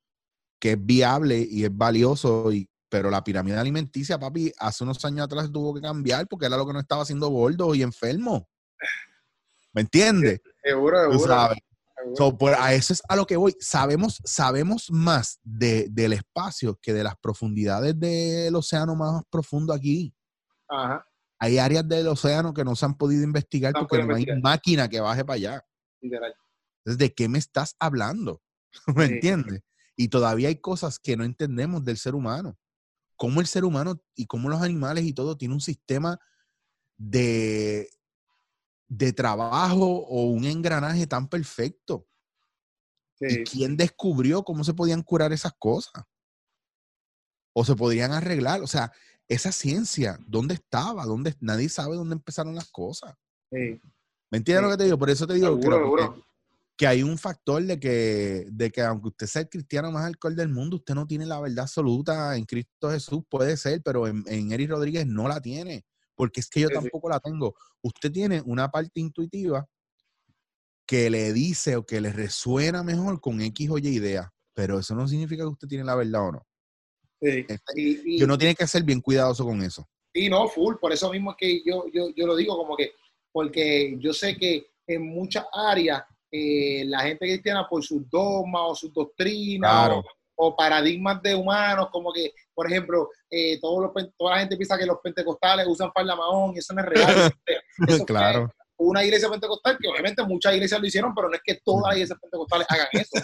[0.58, 5.24] que es viable y es valioso y pero la pirámide alimenticia, papi, hace unos años
[5.24, 8.46] atrás tuvo que cambiar porque era lo que no estaba haciendo gordo y enfermo.
[9.72, 10.42] ¿Me entiendes?
[10.62, 11.54] Seguro, seguro.
[12.14, 13.54] So, a eso es a lo que voy.
[13.60, 20.14] Sabemos, sabemos más de, del espacio que de las profundidades del océano más profundo aquí.
[20.68, 21.06] Ajá.
[21.38, 25.00] Hay áreas del océano que no se han podido investigar porque no hay máquina que
[25.00, 25.66] baje para allá.
[26.00, 26.34] Literal.
[26.78, 28.42] Entonces, ¿de qué me estás hablando?
[28.96, 29.62] ¿Me entiendes?
[29.96, 32.56] Y todavía hay cosas que no entendemos del ser humano.
[33.16, 36.18] Cómo el ser humano y cómo los animales y todo tiene un sistema
[36.96, 37.88] de,
[38.92, 42.06] de trabajo o un engranaje tan perfecto.
[43.20, 46.04] ¿Y quién descubrió cómo se podían curar esas cosas?
[47.54, 48.60] O se podrían arreglar.
[48.60, 48.92] O sea,
[49.28, 51.06] esa ciencia, ¿dónde estaba?
[51.06, 51.34] ¿Dónde?
[51.40, 53.14] Nadie sabe dónde empezaron las cosas.
[53.50, 53.80] ¿Me
[54.30, 54.98] entiendes lo que te digo?
[54.98, 55.58] Por eso te digo
[56.76, 60.34] que, hay un factor de que, de que aunque usted sea el cristiano más alcohol
[60.34, 63.22] del mundo, usted no tiene la verdad absoluta en Cristo Jesús.
[63.30, 67.08] Puede ser, pero en, en Eric Rodríguez no la tiene porque es que yo tampoco
[67.08, 67.54] la tengo.
[67.82, 69.66] Usted tiene una parte intuitiva
[70.86, 74.94] que le dice o que le resuena mejor con X o Y idea, pero eso
[74.94, 76.46] no significa que usted tiene la verdad o no.
[77.20, 77.46] Sí.
[77.48, 79.88] Este, y, uno tiene que ser bien cuidadoso con eso.
[80.12, 82.92] Sí, no, full, por eso mismo es que yo, yo, yo lo digo como que,
[83.32, 88.74] porque yo sé que en muchas áreas eh, la gente cristiana por sus dogmas o
[88.74, 90.04] sus doctrinas o,
[90.56, 94.86] paradigmas de humanos, como que, por ejemplo, eh, todos los, toda la gente piensa que
[94.86, 96.16] los pentecostales usan farla
[96.54, 97.32] y eso no es real.
[98.06, 98.50] claro.
[98.76, 101.96] una iglesia pentecostal, que obviamente muchas iglesias lo hicieron, pero no es que todas las
[101.96, 103.16] iglesias pentecostales hagan eso.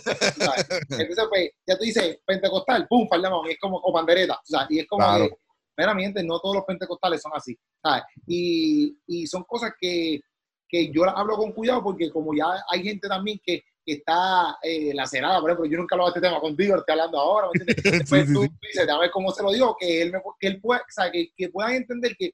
[0.91, 5.05] Entonces, pues, ya tú dices, pentecostal, pum, farla es como, o pandereta, y es como
[5.17, 5.31] que,
[5.77, 7.59] meramente, no todos los pentecostales son así,
[8.27, 10.21] Y, y son cosas que,
[10.69, 13.63] que yo hablo con cuidado porque como ya hay gente también que,
[13.95, 17.65] está eh, lacerada, por ejemplo, yo nunca de este tema contigo, estoy hablando ahora, ¿me
[17.65, 20.81] Después tú, dices, a ver cómo se lo digo, que él, me, que él pueda,
[20.81, 22.33] o sea, que, que, puedan entender que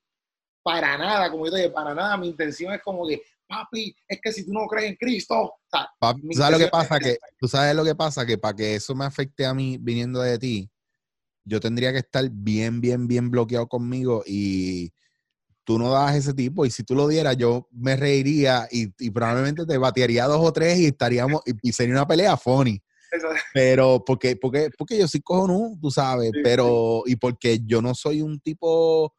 [0.63, 4.21] para nada, como yo te digo, para nada, mi intención es como que, papi, es
[4.21, 5.89] que si tú no crees en Cristo, o sea,
[6.33, 6.99] ¿sabes lo que pasa?
[6.99, 10.21] Que, tú sabes lo que pasa, que para que eso me afecte a mí viniendo
[10.21, 10.71] de ti,
[11.45, 14.93] yo tendría que estar bien, bien, bien bloqueado conmigo y
[15.65, 19.67] tú no das ese tipo y si tú lo dieras yo me reiría y, probablemente
[19.67, 22.81] te batearía dos o tres y estaríamos y, sería una pelea funny.
[23.53, 28.21] Pero porque, porque, porque yo soy cojonú, tú sabes, pero y porque yo no soy
[28.21, 29.15] un tipo,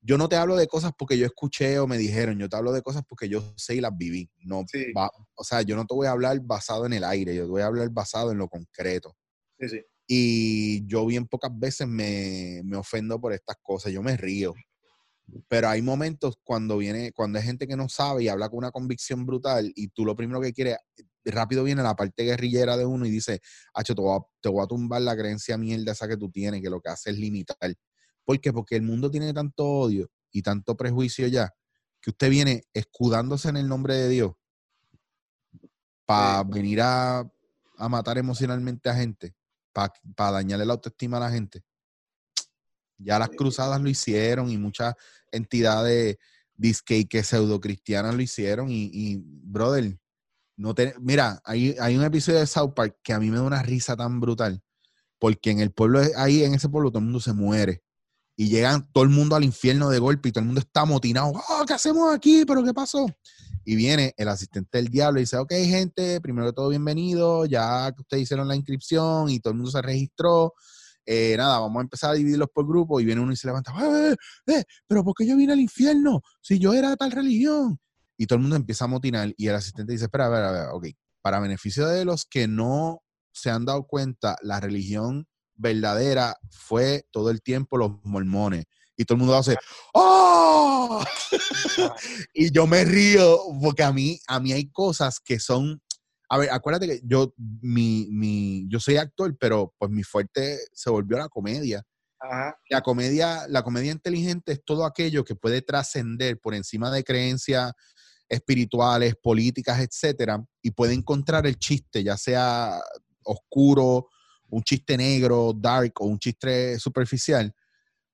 [0.00, 2.72] yo no te hablo de cosas porque yo escuché o me dijeron, yo te hablo
[2.72, 4.30] de cosas porque yo sé y las viví.
[4.44, 4.64] No,
[5.34, 7.62] o sea, yo no te voy a hablar basado en el aire, yo te voy
[7.62, 9.14] a hablar basado en lo concreto.
[10.06, 14.54] Y yo bien pocas veces me, me ofendo por estas cosas, yo me río.
[15.48, 18.70] Pero hay momentos cuando viene, cuando hay gente que no sabe y habla con una
[18.70, 20.76] convicción brutal y tú lo primero que quieres,
[21.24, 23.40] rápido viene la parte guerrillera de uno y dice,
[23.74, 26.60] Hacho, te voy, a, te voy a tumbar la creencia mierda esa que tú tienes,
[26.60, 27.56] que lo que hace es limitar.
[28.24, 28.52] ¿Por qué?
[28.52, 31.52] Porque el mundo tiene tanto odio y tanto prejuicio ya,
[32.00, 34.32] que usted viene escudándose en el nombre de Dios
[36.04, 39.34] para venir a, a, matar emocionalmente a gente,
[39.72, 41.62] para dañarle la autoestima a la gente.
[43.02, 44.94] Ya las cruzadas lo hicieron y muchas
[45.30, 46.16] entidades
[46.54, 48.68] disque que pseudo cristianas lo hicieron.
[48.70, 49.98] Y, brother,
[50.56, 53.42] no te, mira, hay, hay un episodio de South Park que a mí me da
[53.42, 54.62] una risa tan brutal.
[55.18, 57.82] Porque en el pueblo, ahí en ese pueblo, todo el mundo se muere.
[58.36, 61.32] Y llegan todo el mundo al infierno de golpe y todo el mundo está amotinado.
[61.34, 62.44] Oh, ¿Qué hacemos aquí?
[62.46, 63.06] ¿Pero qué pasó?
[63.64, 67.44] Y viene el asistente del diablo y dice, ok, gente, primero de todo, bienvenido.
[67.46, 70.54] Ya que ustedes hicieron la inscripción y todo el mundo se registró,
[71.06, 73.72] eh, nada, vamos a empezar a dividirlos por grupos y viene uno y se levanta,
[73.80, 77.78] eh, eh, pero ¿por qué yo vine al infierno si yo era de tal religión?
[78.16, 80.52] Y todo el mundo empieza a motinar y el asistente dice, espera, a ver, a
[80.52, 80.86] ver, ok,
[81.22, 87.30] para beneficio de los que no se han dado cuenta, la religión verdadera fue todo
[87.30, 88.64] el tiempo los mormones.
[88.96, 89.56] Y todo el mundo hace,
[89.94, 91.02] ¡Oh!
[92.34, 95.80] y yo me río porque a mí, a mí hay cosas que son
[96.32, 100.88] a ver, acuérdate que yo, mi, mi, yo soy actor, pero pues mi fuerte se
[100.88, 101.84] volvió la comedia.
[102.70, 107.72] La comedia, la comedia inteligente es todo aquello que puede trascender por encima de creencias
[108.30, 112.80] espirituales, políticas, etcétera, y puede encontrar el chiste, ya sea
[113.24, 114.08] oscuro,
[114.48, 117.54] un chiste negro, dark o un chiste superficial,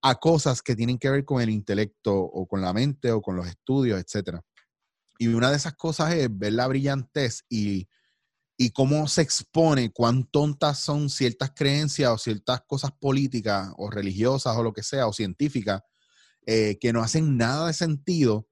[0.02, 3.36] a cosas que tienen que ver con el intelecto o con la mente o con
[3.36, 4.42] los estudios, etcétera.
[5.20, 7.86] Y una de esas cosas es ver la brillantez y
[8.60, 14.56] y cómo se expone cuán tontas son ciertas creencias o ciertas cosas políticas o religiosas
[14.56, 15.80] o lo que sea, o científicas,
[16.44, 18.48] eh, que no hacen nada de sentido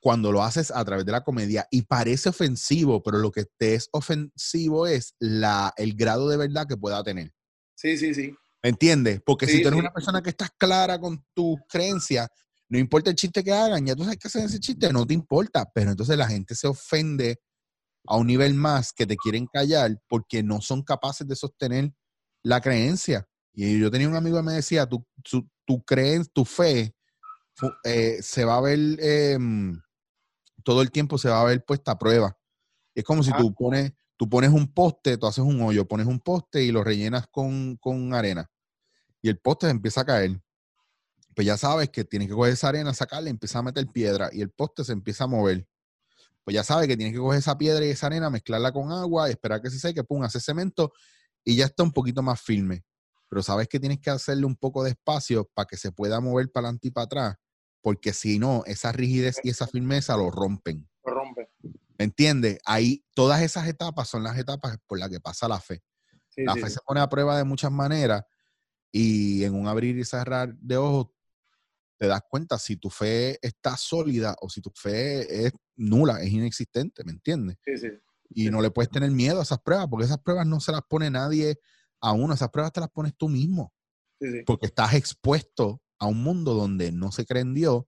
[0.00, 3.74] cuando lo haces a través de la comedia y parece ofensivo, pero lo que te
[3.74, 7.30] es ofensivo es la, el grado de verdad que pueda tener.
[7.74, 8.34] Sí, sí, sí.
[8.62, 9.20] ¿Me entiendes?
[9.26, 12.28] Porque si tú eres una persona que estás clara con tus creencias,
[12.70, 15.12] no importa el chiste que hagan, ya tú sabes que hacen ese chiste, no te
[15.12, 17.40] importa, pero entonces la gente se ofende
[18.06, 21.92] a un nivel más que te quieren callar porque no son capaces de sostener
[22.42, 23.26] la creencia.
[23.52, 25.84] Y yo tenía un amigo que me decía, tu, tu, tu
[26.32, 26.94] tu fe,
[27.84, 29.80] eh, se va a ver, em,
[30.64, 32.36] todo el tiempo se va a ver puesta a prueba.
[32.94, 36.20] Es como si tú pones, tú pones un poste, tú haces un hoyo, pones un
[36.20, 38.50] poste y lo rellenas con, con arena.
[39.22, 40.40] Y el poste empieza a caer.
[41.34, 44.40] Pues ya sabes que tienes que coger esa arena, sacarla, empieza a meter piedra y
[44.40, 45.66] el poste se empieza a mover
[46.50, 49.30] pues ya sabe que tienes que coger esa piedra y esa arena, mezclarla con agua,
[49.30, 50.92] esperar que se seque, pum, hace cemento
[51.44, 52.84] y ya está un poquito más firme.
[53.28, 56.50] Pero sabes que tienes que hacerle un poco de espacio para que se pueda mover
[56.50, 57.36] para adelante y para atrás,
[57.80, 60.90] porque si no, esa rigidez y esa firmeza lo rompen.
[61.04, 61.46] Lo rompen.
[61.96, 62.58] ¿Me entiendes?
[62.64, 65.84] Ahí todas esas etapas son las etapas por las que pasa la fe.
[66.34, 68.24] la fe se pone a prueba de muchas maneras
[68.90, 71.10] y en un abrir y cerrar de ojos
[71.96, 76.30] te das cuenta si tu fe está sólida o si tu fe es nula, es
[76.30, 77.56] inexistente, ¿me entiendes?
[77.64, 77.88] Sí, sí.
[78.30, 80.82] Y no le puedes tener miedo a esas pruebas, porque esas pruebas no se las
[80.82, 81.58] pone nadie
[82.00, 83.72] a uno, esas pruebas te las pones tú mismo.
[84.44, 87.84] Porque estás expuesto a un mundo donde no se cree en Dios,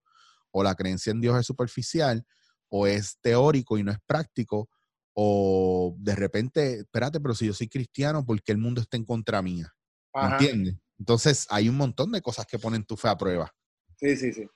[0.51, 2.27] o la creencia en Dios es superficial,
[2.69, 4.69] o es teórico y no es práctico,
[5.15, 9.05] o de repente, espérate, pero si yo soy cristiano, ¿por qué el mundo está en
[9.05, 9.73] contra mía?
[10.15, 10.77] ¿Me entiendes?
[10.99, 13.53] Entonces hay un montón de cosas que ponen tu fe a prueba.
[13.97, 14.47] Sí, sí, sí.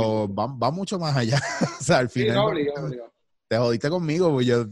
[0.00, 1.38] Va, mucho más allá.
[1.80, 2.70] o sea, al final.
[3.52, 4.64] Te jodiste conmigo, pues yo.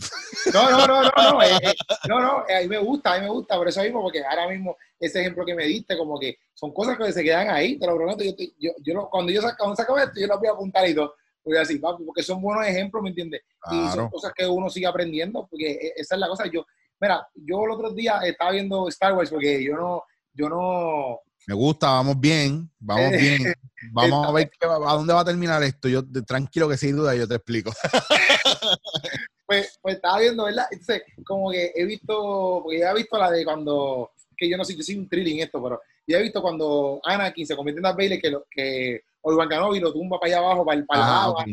[0.55, 1.43] No, no, no, no, no.
[1.43, 1.75] Eh, eh,
[2.09, 4.25] no, no, eh, a mí me gusta, a mí me gusta, por eso mismo, porque
[4.25, 7.79] ahora mismo ese ejemplo que me diste, como que son cosas que se quedan ahí,
[7.79, 8.25] te lo prometo.
[8.25, 11.15] Yo, yo, yo cuando yo saco, saco esto, yo lo voy a apuntar y todo.
[11.45, 13.43] Voy a decir, porque son buenos ejemplos, ¿me entiendes?
[13.71, 16.47] Y son cosas que uno sigue aprendiendo, porque esa es la cosa.
[16.47, 16.65] Yo,
[16.99, 21.55] mira, yo el otro día estaba viendo Star Wars, porque yo no, yo no, me
[21.55, 23.55] gusta, vamos bien, vamos bien.
[23.93, 25.89] Vamos a ver a dónde va a terminar esto.
[25.89, 27.73] Yo tranquilo que sin duda yo te explico.
[29.47, 30.67] pues, pues estaba viendo, ¿verdad?
[30.71, 34.65] Entonces, como que he visto, porque ya he visto la de cuando, que yo no
[34.65, 37.83] sé, yo soy un thrilling esto, pero ya he visto cuando Anakin se convierte en
[37.85, 41.03] Darth Vader que, lo, que Obi-Wan Kenobi lo tumba para allá abajo, para el para
[41.03, 41.45] ah,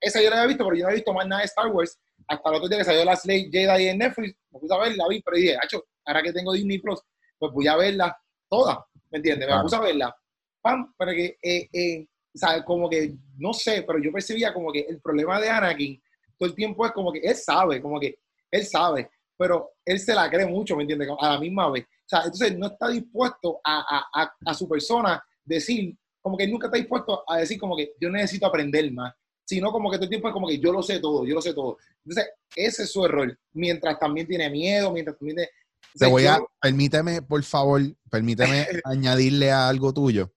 [0.00, 1.98] Esa yo la había visto, pero yo no he visto más nada de Star Wars.
[2.26, 4.96] Hasta el otro día que salió la Slay Jedi en Netflix, me puse a ver,
[4.96, 7.00] la vi, pero dije, hacho, ahora que tengo Disney Plus,
[7.38, 8.18] pues voy a verla
[8.48, 9.48] toda ¿me entiendes?
[9.48, 10.16] Me puse a verla,
[10.60, 14.72] pam, para que, eh, eh, o sea, como que, no sé, pero yo percibía como
[14.72, 16.00] que el problema de Anakin
[16.38, 18.18] todo el tiempo es como que él sabe, como que
[18.50, 21.08] él sabe, pero él se la cree mucho, ¿me entiendes?
[21.20, 21.84] A la misma vez.
[21.84, 26.66] O sea, entonces no está dispuesto a, a, a, su persona decir, como que nunca
[26.66, 30.10] está dispuesto a decir como que yo necesito aprender más, sino como que todo el
[30.10, 31.78] tiempo es como que yo lo sé todo, yo lo sé todo.
[32.04, 35.50] Entonces, ese es su error, mientras también tiene miedo, mientras también tiene,
[35.98, 37.80] te voy a, permíteme, por favor,
[38.10, 40.32] permíteme añadirle a algo tuyo.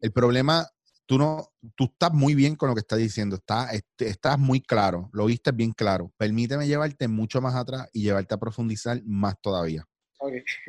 [0.00, 0.66] El problema,
[1.06, 4.60] tú no, tú estás muy bien con lo que estás diciendo, estás, este, estás muy
[4.60, 6.12] claro, lo viste bien claro.
[6.16, 9.86] Permíteme llevarte mucho más atrás y llevarte a profundizar más todavía.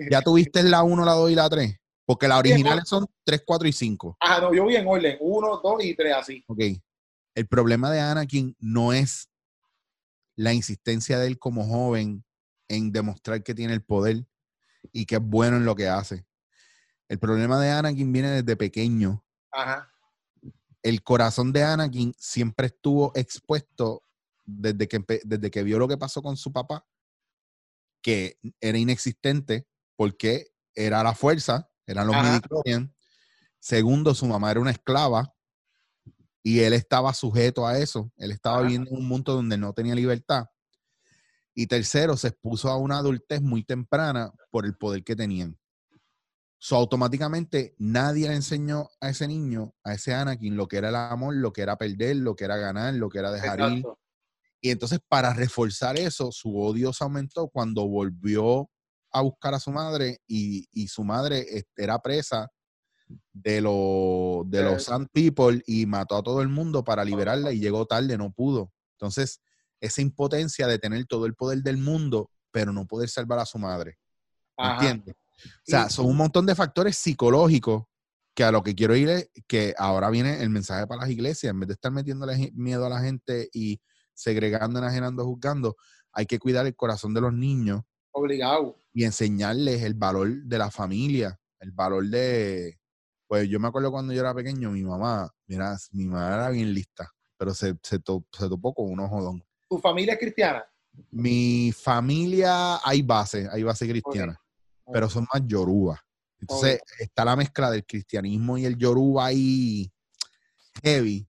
[0.10, 1.78] ¿Ya tuviste la 1, la 2 y la 3?
[2.06, 4.18] Porque las originales son 3, 4 y 5.
[4.20, 6.44] Ah, no, yo vi en orden 1, 2 y 3 así.
[6.48, 6.60] Ok.
[7.36, 9.30] El problema de Anakin no es
[10.36, 12.26] la insistencia de él como joven
[12.72, 14.26] en demostrar que tiene el poder
[14.92, 16.26] y que es bueno en lo que hace.
[17.10, 19.26] El problema de Anakin viene desde pequeño.
[20.82, 24.04] El corazón de Anakin siempre estuvo expuesto
[24.46, 26.86] desde que, desde que vio lo que pasó con su papá,
[28.02, 29.68] que era inexistente
[29.98, 32.90] porque era la fuerza, eran los midichlorians.
[33.60, 35.36] Segundo, su mamá era una esclava
[36.42, 38.12] y él estaba sujeto a eso.
[38.16, 40.48] Él estaba viviendo en un mundo donde no tenía libertad.
[41.54, 45.58] Y tercero, se expuso a una adultez muy temprana por el poder que tenían.
[46.64, 50.96] So, automáticamente nadie le enseñó a ese niño, a ese Anakin, lo que era el
[50.96, 53.84] amor, lo que era perder, lo que era ganar, lo que era dejar ir.
[54.62, 58.70] Y entonces, para reforzar eso, su odio se aumentó cuando volvió
[59.12, 62.48] a buscar a su madre y, su madre era presa
[63.34, 67.60] de, lo, de los Sand People y mató a todo el mundo para liberarla y
[67.60, 68.72] llegó tarde, no pudo.
[69.00, 69.42] Entonces,
[69.82, 73.58] esa impotencia de tener todo el poder del mundo, pero no poder salvar a su
[73.58, 73.98] madre.
[74.58, 75.16] ¿Entiendes?
[75.44, 77.84] O sea, son un montón de factores psicológicos
[78.34, 81.52] que a lo que quiero ir es que ahora viene el mensaje para las iglesias,
[81.52, 83.82] en vez de estar metiéndole miedo a la gente y
[84.14, 85.76] segregando, enajenando, juzgando,
[86.14, 87.82] hay que cuidar el corazón de los niños.
[88.12, 88.78] Obligado.
[88.94, 92.78] Y enseñarles el valor de la familia, el valor de...
[93.28, 96.74] Pues yo me acuerdo cuando yo era pequeño, mi mamá, mira, mi mamá era bien
[96.74, 99.42] lista, pero se, se, se topó con unos jodón.
[99.72, 100.66] ¿Tu familia es cristiana?
[101.12, 104.38] Mi familia hay base, hay base cristiana,
[104.92, 105.98] pero son más yoruba.
[106.38, 109.90] Entonces está la mezcla del cristianismo y el yoruba ahí
[110.84, 111.26] heavy.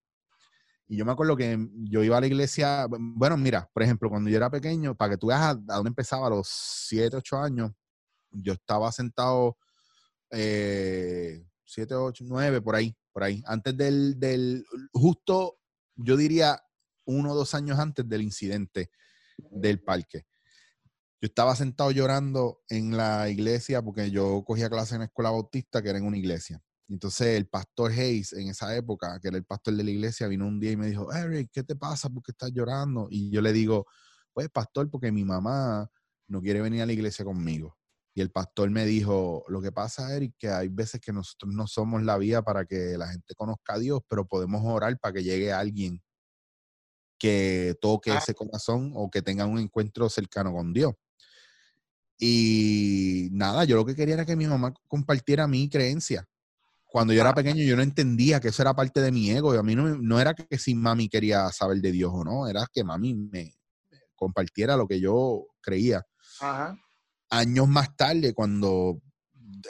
[0.89, 4.29] Y yo me acuerdo que yo iba a la iglesia, bueno, mira, por ejemplo, cuando
[4.29, 7.71] yo era pequeño, para que tú veas a, dónde empezaba, a los 7, 8 años,
[8.33, 9.57] yo estaba sentado
[10.33, 13.41] eh, 7, 8, 9, por ahí, por ahí.
[13.47, 15.59] Antes del, del, justo,
[15.95, 16.61] yo diría,
[17.05, 18.91] uno o dos años antes del incidente
[19.51, 20.27] del parque.
[21.21, 25.81] Yo estaba sentado llorando en la iglesia porque yo cogía clase en la escuela bautista
[25.81, 26.61] que era en una iglesia.
[26.89, 30.47] Entonces el pastor Hayes en esa época, que era el pastor de la iglesia, vino
[30.47, 32.11] un día y me dijo, Eric, ¿qué te pasa?
[32.11, 33.07] ¿Por qué estás llorando?
[33.09, 33.87] Y yo le digo,
[34.33, 35.89] pues pastor, porque mi mamá
[36.29, 37.79] no quiere venir a la iglesia conmigo.
[38.15, 41.67] Y el pastor me dijo, lo que pasa, Eric, que hay veces que nosotros no
[41.67, 45.23] somos la vía para que la gente conozca a Dios, pero podemos orar para que
[45.23, 46.03] llegue alguien
[47.23, 50.93] que toque ese corazón o que tenga un encuentro cercano con Dios.
[52.19, 56.29] Y nada, yo lo que quería era que mi mamá compartiera mi creencia.
[56.85, 59.55] cuando yo era pequeño yo no entendía que eso era parte de mi ego.
[59.55, 62.49] Y a mí no, no era que si mami quería saber de Dios o no,
[62.49, 63.55] era que mami me
[64.17, 66.05] compartiera lo que yo creía.
[67.31, 69.01] Años más tarde, cuando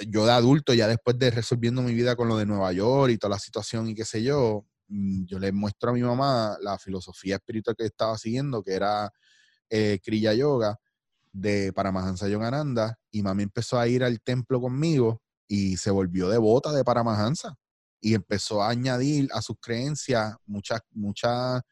[0.09, 3.19] yo de adulto, ya después de resolviendo mi vida con lo de Nueva York y
[3.19, 4.65] toda la situación y qué sé yo,
[5.27, 9.11] yo le muestro a mi mamá la filosofía espiritual que estaba siguiendo, que era
[9.71, 10.79] eh, Kriya Yoga
[11.33, 16.73] de Paramahansa Yogananda, y mami empezó a ir al templo conmigo y se volvió devota
[16.73, 17.55] de Paramahansa
[18.01, 21.63] y empezó a añadir a sus creencias muchas, muchas,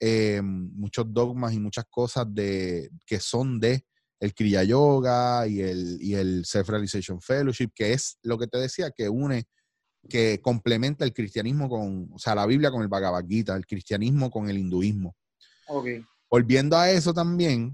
[0.00, 3.86] eh, muchos dogmas y muchas cosas de, que son de
[4.18, 8.90] el Kriya Yoga y el, y el Self-Realization Fellowship, que es lo que te decía,
[8.90, 9.46] que une,
[10.08, 14.30] que complementa el cristianismo con, o sea, la Biblia con el Bhagavad Gita, el cristianismo
[14.30, 15.16] con el hinduismo.
[15.68, 16.04] Okay.
[16.28, 17.72] Volviendo a eso también,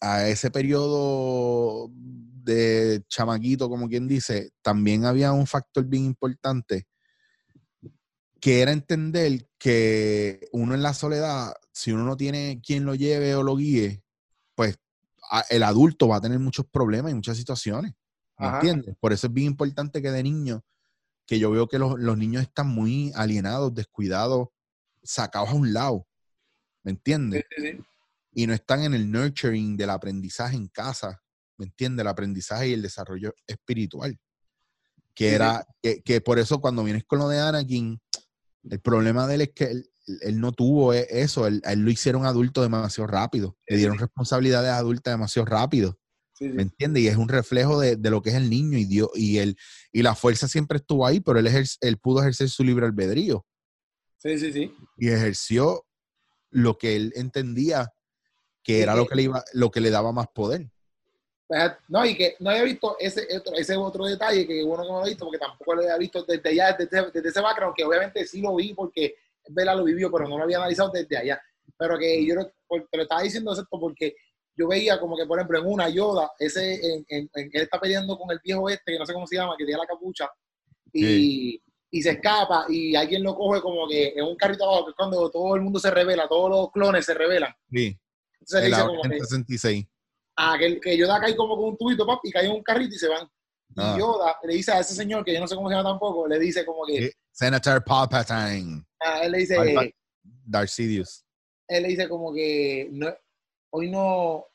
[0.00, 6.86] a ese periodo de chamaquito, como quien dice, también había un factor bien importante
[8.40, 13.34] que era entender que uno en la soledad, si uno no tiene quien lo lleve
[13.34, 14.02] o lo guíe,
[14.54, 14.78] pues
[15.48, 17.94] el adulto va a tener muchos problemas y muchas situaciones.
[18.36, 18.96] ¿Me entiendes?
[19.00, 20.62] Por eso es bien importante que de niño,
[21.26, 24.48] que yo veo que los, niños están muy alienados, descuidados,
[25.02, 26.06] sacados a un lado.
[26.82, 27.44] ¿Me entiendes?
[28.32, 31.22] Y no están en el nurturing del aprendizaje en casa.
[31.56, 32.02] ¿Me entiendes?
[32.02, 34.18] El aprendizaje y el desarrollo espiritual.
[35.14, 38.00] Que era, que, que, por eso cuando vienes con lo de Anakin,
[38.64, 39.90] el problema de él es que él,
[40.22, 44.70] él no tuvo e, eso, él, él, lo hicieron adulto demasiado rápido, le dieron responsabilidades
[44.72, 45.98] adultas demasiado rápido.
[46.40, 47.02] ¿Me entiendes?
[47.02, 49.56] Y es un reflejo de, lo que es el niño y Dios, y él,
[49.92, 51.48] y la fuerza siempre estuvo ahí, pero él,
[51.80, 53.46] él pudo ejercer su libre albedrío.
[54.18, 54.74] Sí, sí, sí.
[54.96, 55.86] Y ejerció
[56.50, 57.92] lo que él entendía
[58.62, 60.66] que era lo que le iba, lo que le daba más poder.
[61.88, 65.06] No, y que no había visto ese, ese otro detalle que bueno que no lo
[65.06, 68.26] he visto, porque tampoco lo había visto desde ya, desde, desde ese background, que obviamente
[68.26, 69.14] sí lo vi porque
[69.50, 71.40] Vela lo vivió, pero no lo había analizado desde allá.
[71.76, 74.16] Pero que yo te lo estaba diciendo esto porque
[74.56, 78.16] yo veía como que, por ejemplo, en una Yoda, ese, en, en, él está peleando
[78.16, 80.30] con el viejo este, que no sé cómo se llama, que tiene la capucha,
[80.92, 84.90] y, y se escapa, y alguien lo coge como que en un carrito abajo, que
[84.90, 87.52] es cuando todo el mundo se revela, todos los clones se revelan.
[87.70, 87.98] Sí.
[88.40, 89.86] Entonces dice como que, 66.
[90.36, 92.94] Ah, que, que Yoda cae como con un tubito, pap, y cae en un carrito
[92.94, 93.24] y se van.
[93.70, 93.96] Y ah.
[93.98, 96.38] Yoda le dice a ese señor, que yo no sé cómo se llama tampoco, le
[96.38, 97.12] dice como que...
[97.32, 98.84] Senator Palpatine.
[99.00, 99.94] Ah, él le dice.
[100.22, 101.24] Darcidius.
[101.66, 103.12] Él le dice como que no,
[103.76, 104.46] hoy no,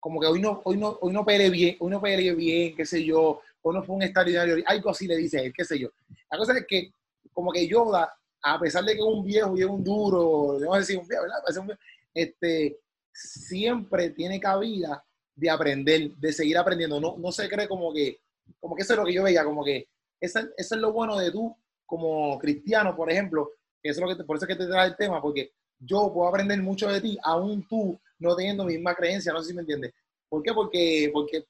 [0.00, 2.84] como que hoy no, hoy no, hoy no peleé bien, hoy no peleé bien, qué
[2.84, 5.90] sé yo, hoy no fue un extraordinario, algo así le dice él, qué sé yo.
[6.28, 6.90] La cosa es que,
[7.32, 8.12] como que Yoda,
[8.42, 11.06] a pesar de que es un viejo y es un duro, no sé decir un
[11.06, 11.78] viejo, ¿verdad?
[12.12, 12.80] Este,
[13.12, 15.04] siempre tiene cabida
[15.36, 17.00] de aprender, de seguir aprendiendo.
[17.00, 18.18] No, no se cree como que,
[18.58, 19.86] como que eso es lo que yo veía, como que
[20.20, 21.56] eso, es lo bueno de tú
[21.86, 23.52] como cristiano, por ejemplo,
[23.82, 26.28] eso es lo que por eso es que te trae el tema, porque yo puedo
[26.28, 29.92] aprender mucho de ti, aún tú no teniendo misma creencia, no sé si me entiendes.
[30.28, 30.52] ¿Por qué?
[30.52, 31.44] Porque, porque,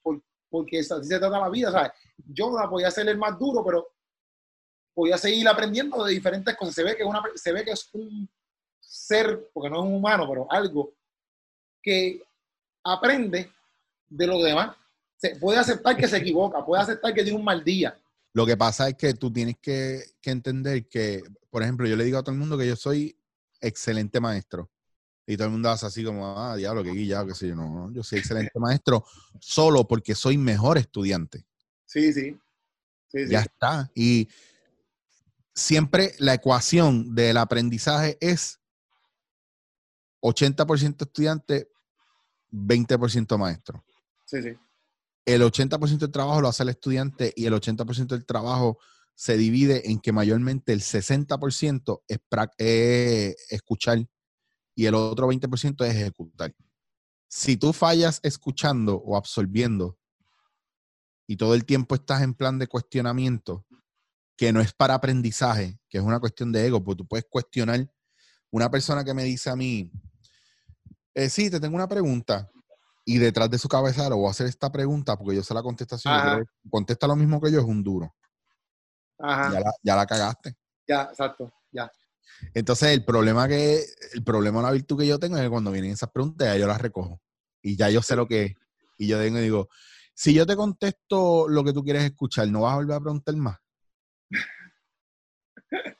[0.50, 1.92] porque así se trata la vida, ¿sabes?
[2.26, 3.88] Yo la podía ser el más duro, pero
[4.94, 6.74] podía seguir aprendiendo de diferentes cosas.
[6.74, 8.28] Se ve que, una, se ve que es un
[8.80, 10.94] ser, porque no es un humano, pero algo
[11.82, 12.22] que
[12.84, 13.50] aprende
[14.08, 14.76] de los demás.
[15.16, 17.98] Se, puede aceptar que se equivoca, puede aceptar que tiene un mal día,
[18.34, 22.18] lo que pasa es que tú tienes que, entender que, por ejemplo, yo le digo
[22.18, 23.16] a todo el mundo que yo soy
[23.60, 24.68] excelente maestro.
[25.26, 27.56] Y todo el mundo hace así como, ah, diablo, qué guillado, qué sé yo.
[27.56, 29.04] No, yo soy excelente maestro
[29.40, 31.46] solo porque soy mejor estudiante.
[31.86, 32.36] Sí, sí.
[33.08, 33.90] sí, ya está.
[33.94, 34.28] Y
[35.54, 38.60] siempre la ecuación del aprendizaje es
[40.22, 41.70] 80% estudiante,
[42.50, 43.84] 20% maestro.
[44.26, 44.56] Sí, sí
[45.26, 48.78] el 80% del trabajo lo hace el estudiante y el 80% del trabajo
[49.14, 52.02] se divide en que mayormente el 60%
[52.58, 53.98] es, escuchar
[54.74, 56.54] y el otro 20% es ejecutar.
[57.28, 59.98] Si tú fallas escuchando o absorbiendo
[61.26, 63.64] y todo el tiempo estás en plan de cuestionamiento,
[64.36, 67.88] que no es para aprendizaje, que es una cuestión de ego, porque tú puedes cuestionar
[68.50, 69.90] una persona que me dice a mí,
[71.14, 72.50] eh, sí, te tengo una pregunta
[73.04, 75.62] y detrás de su cabeza lo voy a hacer esta pregunta porque yo sé la
[75.62, 76.46] contestación.
[76.70, 78.14] contesta lo mismo que yo, es un duro.
[79.18, 79.60] Ajá.
[79.82, 80.56] Ya, la, cagaste.
[80.86, 81.90] Ya, exacto, ya.
[82.54, 85.92] Entonces, el problema que, el problema, la virtud que yo tengo es que cuando vienen
[85.92, 87.20] esas preguntas, ya yo las recojo.
[87.62, 88.54] Y ya yo sé lo que es.
[88.98, 89.68] Y yo y digo,
[90.14, 93.36] si yo te contesto lo que tú quieres escuchar, ¿no vas a volver a preguntar
[93.36, 93.58] más?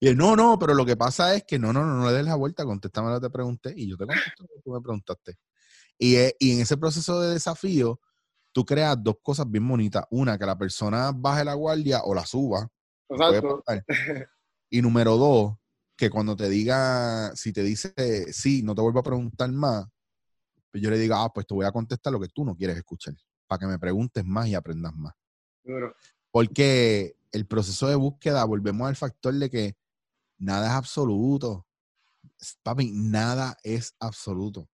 [0.00, 2.12] y él, no, no, pero lo que pasa es que no, no, no, no le
[2.12, 4.72] des la vuelta, contéstame lo que te pregunté y yo te contesto lo que tú
[4.72, 5.38] me preguntaste.
[5.98, 8.00] Y, eh, y en ese proceso de desafío,
[8.52, 10.04] tú creas dos cosas bien bonitas.
[10.10, 12.68] Una, que la persona baje la guardia o la suba.
[13.08, 13.62] Exacto.
[14.70, 15.56] Y número dos,
[15.96, 19.86] que cuando te diga, si te dice sí, no te vuelvo a preguntar más,
[20.70, 22.76] pues yo le diga, ah, pues te voy a contestar lo que tú no quieres
[22.76, 23.14] escuchar,
[23.46, 25.14] para que me preguntes más y aprendas más.
[26.30, 29.76] Porque el proceso de búsqueda, volvemos al factor de que
[30.38, 31.66] nada es absoluto.
[32.62, 34.68] Papi, nada es absoluto.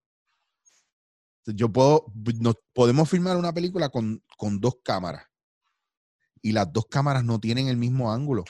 [1.46, 4.22] Yo puedo, nos podemos filmar una película con,
[4.60, 5.24] dos cámaras
[6.42, 8.44] y las dos cámaras no tienen el mismo ángulo.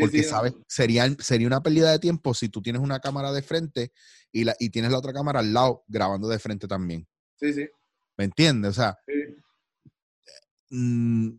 [0.00, 0.54] Porque, ¿sabes?
[0.66, 3.92] Sería, sería una pérdida de tiempo si tú tienes una cámara de frente
[4.32, 7.06] y, la, y tienes la otra cámara al lado grabando de frente también.
[7.36, 7.68] Sí, sí.
[8.16, 8.70] ¿Me entiendes?
[8.70, 8.98] O sea,
[10.70, 11.30] mm,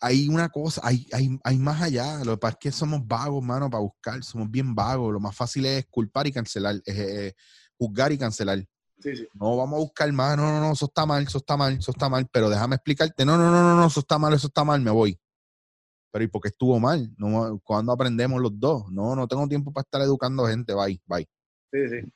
[0.00, 2.24] hay una cosa, hay, hay, hay, más allá.
[2.24, 4.22] Lo que pasa es que somos vagos, mano, para buscar.
[4.22, 5.12] Somos bien vagos.
[5.12, 7.34] Lo más fácil es culpar y cancelar, es,
[7.76, 8.64] juzgar y cancelar.
[8.98, 9.28] Sí, sí.
[9.34, 10.36] No vamos a buscar más.
[10.36, 12.28] No, no, no, eso está mal, eso está mal, eso está mal.
[12.32, 13.24] Pero déjame explicarte.
[13.24, 15.18] No, no, no, no, no, eso está mal, eso está mal, me voy.
[16.12, 17.08] Pero ¿y por qué estuvo mal?
[17.16, 18.90] No, ¿Cuándo aprendemos los dos?
[18.90, 20.74] No, no tengo tiempo para estar educando gente.
[20.74, 21.28] Bye, bye.
[21.72, 22.12] Sí, sí.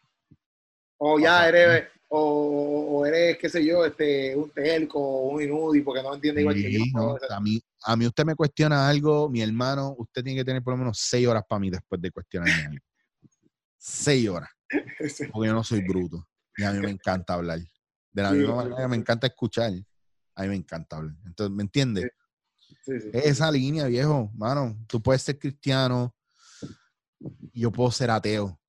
[0.99, 6.03] O ya eres, o, eres, qué sé yo, este, un telco o un inudi porque
[6.03, 7.19] no entiende igual que yo.
[7.29, 10.75] a, mí, a mí usted me cuestiona algo, mi hermano, usted tiene que tener por
[10.75, 12.85] lo menos seis horas para mí después de cuestionarme algo.
[13.77, 14.49] seis horas.
[15.33, 16.27] Porque yo no soy bruto.
[16.57, 17.59] Y a mí me encanta hablar.
[18.13, 19.73] De la misma manera me encanta escuchar.
[20.37, 21.17] A mí me encanta hablar.
[21.27, 22.07] Entonces, ¿me entiendes?
[22.87, 26.15] Esa línea, viejo, mano, tú puedes ser cristiano
[27.53, 28.61] y yo puedo ser ateo.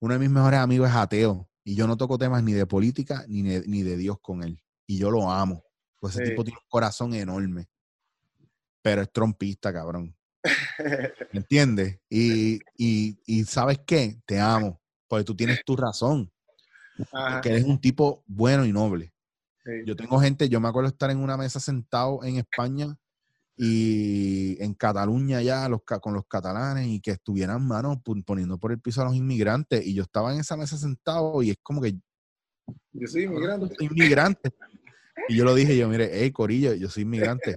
[0.00, 3.24] Uno de mis mejores amigos es ateo y yo no toco temas ni de política
[3.28, 4.60] ni de, ni de Dios con él.
[4.86, 5.64] Y yo lo amo.
[6.00, 7.68] Pues ese tipo tiene un corazón enorme.
[8.82, 10.16] Pero es trompista, cabrón.
[11.32, 12.00] ¿Me entiendes?
[12.08, 12.60] Y,
[13.44, 14.20] ¿sabes qué?
[14.24, 14.80] Te amo.
[15.08, 16.32] Porque tú tienes tu razón.
[17.10, 19.12] Porque eres un tipo bueno y noble.
[19.84, 22.96] Yo tengo gente, yo me acuerdo estar en una mesa sentado en España
[23.60, 28.80] y en Cataluña ya los, con los catalanes y que estuvieran manos poniendo por el
[28.80, 31.94] piso a los inmigrantes y yo estaba en esa mesa sentado y es como que
[32.92, 33.74] yo soy inmigrante.
[33.80, 34.54] inmigrante.
[35.28, 37.56] Y yo lo dije yo mire hey corillo yo soy inmigrante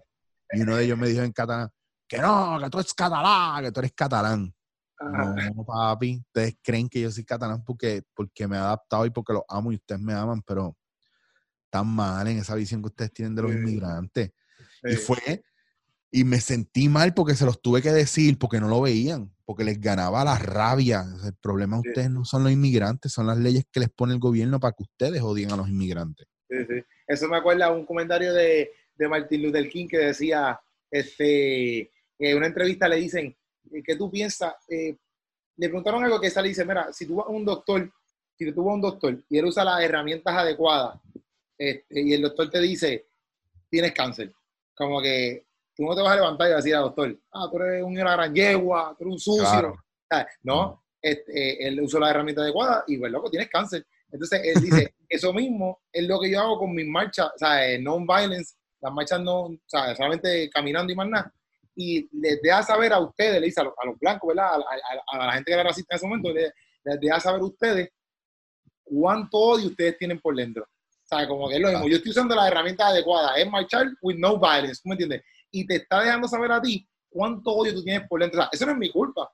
[0.52, 1.70] y uno de ellos me dijo en catalán
[2.08, 4.52] que no que tú eres catalán que tú eres catalán
[5.00, 9.34] no papi ustedes creen que yo soy catalán porque porque me he adaptado y porque
[9.34, 10.76] los amo y ustedes me aman pero
[11.66, 14.34] están mal en esa visión que ustedes tienen de los inmigrantes.
[14.84, 15.42] Y fue
[16.12, 19.64] y me sentí mal porque se los tuve que decir, porque no lo veían, porque
[19.64, 21.06] les ganaba la rabia.
[21.26, 24.20] El problema de ustedes no son los inmigrantes, son las leyes que les pone el
[24.20, 26.28] gobierno para que ustedes odien a los inmigrantes.
[26.50, 26.84] Sí, sí.
[27.08, 30.60] Eso me acuerda a un comentario de, de Martin Luther King que decía,
[30.90, 31.90] este,
[32.20, 33.36] en una entrevista le dicen,
[33.72, 34.54] eh, ¿qué tú piensas?
[34.68, 34.98] Eh,
[35.56, 37.90] le preguntaron algo que esa le dice, mira, si tú vas a un doctor,
[38.38, 41.00] si tú vas a un doctor y él usa las herramientas adecuadas,
[41.58, 43.06] este, y el doctor te dice,
[43.70, 44.34] tienes cáncer,
[44.76, 45.46] como que
[45.76, 48.34] tú no te vas a levantar y decir al doctor, ah, tú eres un gran
[48.34, 49.76] yegua, tú eres un sucio.
[50.44, 53.86] No, este, él usó la herramienta adecuada y pues loco, tienes cáncer.
[54.12, 57.80] Entonces él dice, eso mismo es lo que yo hago con mis marchas, o sea,
[57.80, 61.34] non-violence, las marchas no, o sea, solamente caminando y más nada.
[61.76, 64.60] Y les deja saber a ustedes, le dice a los, blancos, ¿verdad?
[65.14, 66.52] A, la gente que era racista en ese momento, les,
[66.84, 67.90] les deja saber a ustedes
[68.84, 70.64] cuánto odio ustedes tienen por dentro.
[70.64, 71.88] O sea, como que es lo mismo.
[71.88, 75.22] Yo estoy usando la herramienta adecuada, es marchar with no violence, ¿tú me entiendes?
[75.52, 78.48] Y te está dejando saber a ti cuánto odio tú tienes por dentro.
[78.52, 79.30] eso no es mi culpa.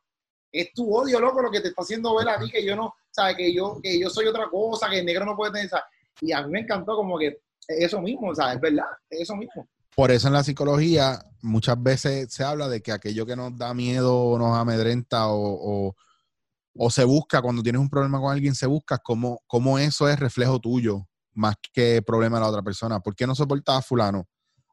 [0.52, 2.94] Es tu odio, loco, lo que te está haciendo ver a ti que yo no,
[3.12, 5.70] sabes que yo, que yo soy otra cosa, que el negro no puede tener,
[6.22, 8.56] Y a mí me encantó como que eso mismo, ¿sabes?
[8.56, 9.68] Es verdad, eso mismo.
[9.96, 13.74] Por eso en la psicología muchas veces se habla de que aquello que nos da
[13.74, 15.96] miedo, nos amedrenta o,
[16.76, 20.20] o, se busca, cuando tienes un problema con alguien, se busca como, como eso es
[20.20, 23.00] reflejo tuyo más que problema de la otra persona.
[23.00, 24.28] ¿Por qué no soportaba a fulano?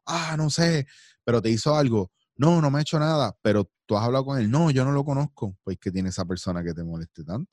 [0.05, 0.85] Ah, no sé,
[1.25, 2.11] pero te hizo algo.
[2.37, 4.49] No, no me ha hecho nada, pero tú has hablado con él.
[4.49, 5.57] No, yo no lo conozco.
[5.63, 7.51] Pues que tiene esa persona que te moleste tanto.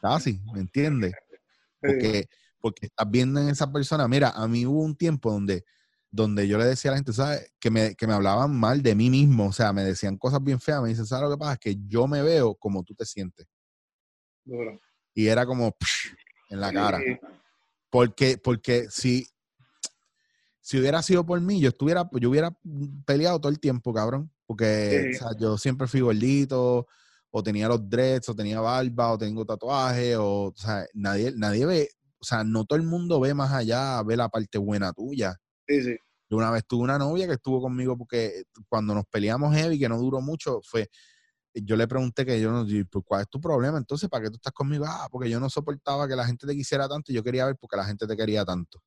[0.00, 1.12] casi, ¿me entiendes?
[1.80, 2.28] Porque,
[2.60, 4.06] porque estás viendo en esa persona.
[4.06, 5.64] Mira, a mí hubo un tiempo donde,
[6.12, 7.52] donde yo le decía a la gente, ¿sabes?
[7.58, 9.48] Que me, que me hablaban mal de mí mismo.
[9.48, 10.80] O sea, me decían cosas bien feas.
[10.80, 11.54] Me dicen, ¿sabes lo que pasa?
[11.54, 13.48] Es que yo me veo como tú te sientes.
[15.12, 15.76] Y era como
[16.50, 17.00] en la cara.
[17.90, 19.26] Porque, porque si,
[20.62, 22.56] si hubiera sido por mí, yo estuviera, yo hubiera
[23.04, 24.32] peleado todo el tiempo, cabrón.
[24.46, 26.86] Porque yo siempre fui gordito,
[27.30, 31.66] o tenía los dreads, o tenía barba, o tengo tatuaje, o, o sea, nadie, nadie
[31.66, 35.36] ve, o sea, no todo el mundo ve más allá, ve la parte buena tuya.
[35.66, 35.96] Sí, sí.
[36.30, 39.88] Yo una vez tuve una novia que estuvo conmigo porque cuando nos peleamos heavy, que
[39.88, 40.88] no duró mucho, fue,
[41.54, 43.78] yo le pregunté que yo no, pues, ¿cuál es tu problema?
[43.78, 44.84] Entonces, ¿para qué tú estás conmigo?
[44.86, 47.56] Ah, porque yo no soportaba que la gente te quisiera tanto y yo quería ver
[47.56, 48.82] porque la gente te quería tanto.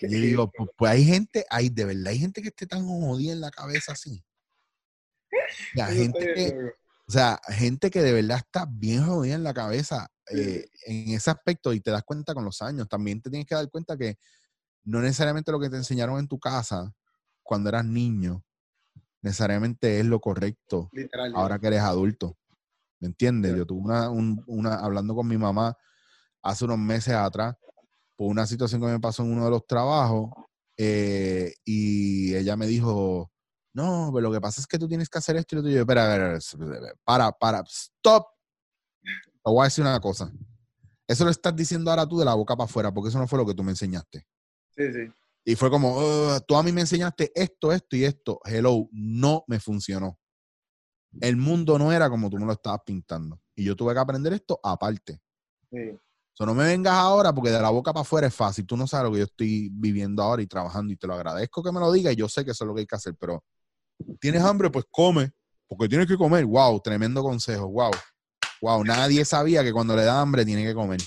[0.00, 3.32] Y digo, pues, pues, hay gente, hay de verdad, hay gente que esté tan jodida
[3.32, 4.24] en la cabeza así.
[5.74, 6.72] La gente que,
[7.06, 11.30] o sea, gente que de verdad está bien jodida en la cabeza eh, en ese
[11.30, 12.88] aspecto y te das cuenta con los años.
[12.88, 14.16] También te tienes que dar cuenta que
[14.84, 16.92] no necesariamente lo que te enseñaron en tu casa
[17.42, 18.44] cuando eras niño
[19.22, 20.90] necesariamente es lo correcto
[21.34, 22.36] ahora que eres adulto.
[23.00, 23.56] ¿Me entiendes?
[23.56, 25.76] Yo tuve una, una, hablando con mi mamá
[26.42, 27.56] hace unos meses atrás,
[28.20, 30.28] por una situación que me pasó en uno de los trabajos,
[30.76, 33.32] eh, y ella me dijo,
[33.72, 35.80] no, pero lo que pasa es que tú tienes que hacer esto y lo tuyo.
[35.80, 36.38] Espera,
[37.02, 38.26] para, para, stop.
[39.02, 40.30] Te voy a decir una cosa.
[41.08, 43.38] Eso lo estás diciendo ahora tú de la boca para afuera, porque eso no fue
[43.38, 44.26] lo que tú me enseñaste.
[44.76, 45.10] Sí, sí.
[45.42, 45.98] Y fue como,
[46.46, 48.38] tú a mí me enseñaste esto, esto y esto.
[48.44, 50.18] Hello, no me funcionó.
[51.22, 53.40] El mundo no era como tú me lo estabas pintando.
[53.54, 55.22] Y yo tuve que aprender esto aparte.
[55.70, 55.98] Sí.
[56.40, 58.64] So, no me vengas ahora porque de la boca para afuera es fácil.
[58.64, 61.62] Tú no sabes lo que yo estoy viviendo ahora y trabajando y te lo agradezco
[61.62, 63.14] que me lo digas y yo sé que eso es lo que hay que hacer,
[63.20, 63.44] pero
[64.18, 64.70] ¿tienes hambre?
[64.70, 65.32] Pues come,
[65.68, 66.46] porque tienes que comer.
[66.46, 67.68] Wow, tremendo consejo.
[67.68, 67.90] Wow.
[68.62, 71.02] Wow, nadie sabía que cuando le da hambre tiene que comer.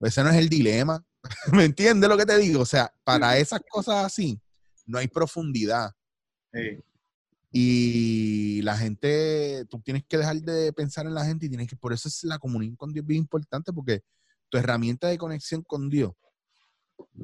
[0.00, 1.04] Ese no es el dilema.
[1.52, 2.62] ¿Me entiendes lo que te digo?
[2.62, 4.40] O sea, para esas cosas así,
[4.86, 5.92] no hay profundidad.
[7.50, 11.76] Y la gente, tú tienes que dejar de pensar en la gente y tienes que,
[11.76, 14.02] por eso es la comunión con Dios bien importante, porque
[14.52, 16.12] tu herramienta de conexión con Dios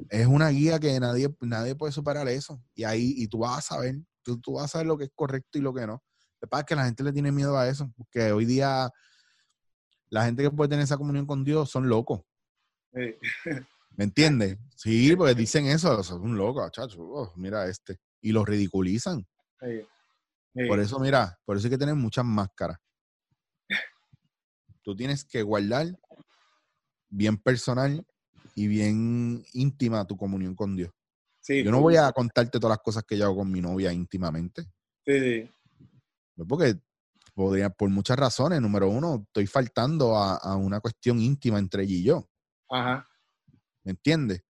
[0.09, 2.63] es una guía que nadie, nadie puede superar eso.
[2.75, 5.11] Y ahí, y tú vas a saber, tú, tú vas a saber lo que es
[5.15, 6.03] correcto y lo que no.
[6.41, 8.91] Lo que pasa es que la gente le tiene miedo a eso, porque hoy día
[10.09, 12.23] la gente que puede tener esa comunión con Dios son locos.
[12.93, 14.59] ¿Me entiendes?
[14.75, 18.01] Sí, porque dicen eso, son un loco, chacho, oh, mira este.
[18.23, 19.27] Y lo ridiculizan.
[20.67, 22.79] Por eso, mira, por eso hay que tener muchas máscaras.
[24.83, 25.87] Tú tienes que guardar
[27.09, 28.05] bien personal
[28.55, 30.91] y bien íntima tu comunión con Dios.
[31.47, 34.63] yo no voy a contarte todas las cosas que yo hago con mi novia íntimamente.
[35.07, 35.51] Sí, sí.
[36.35, 36.79] Pues porque
[37.35, 38.61] podría, por muchas razones.
[38.61, 42.29] Número uno, estoy faltando a, a, una cuestión íntima entre ella y yo.
[42.69, 43.09] Ajá.
[43.85, 44.43] ¿Me entiendes?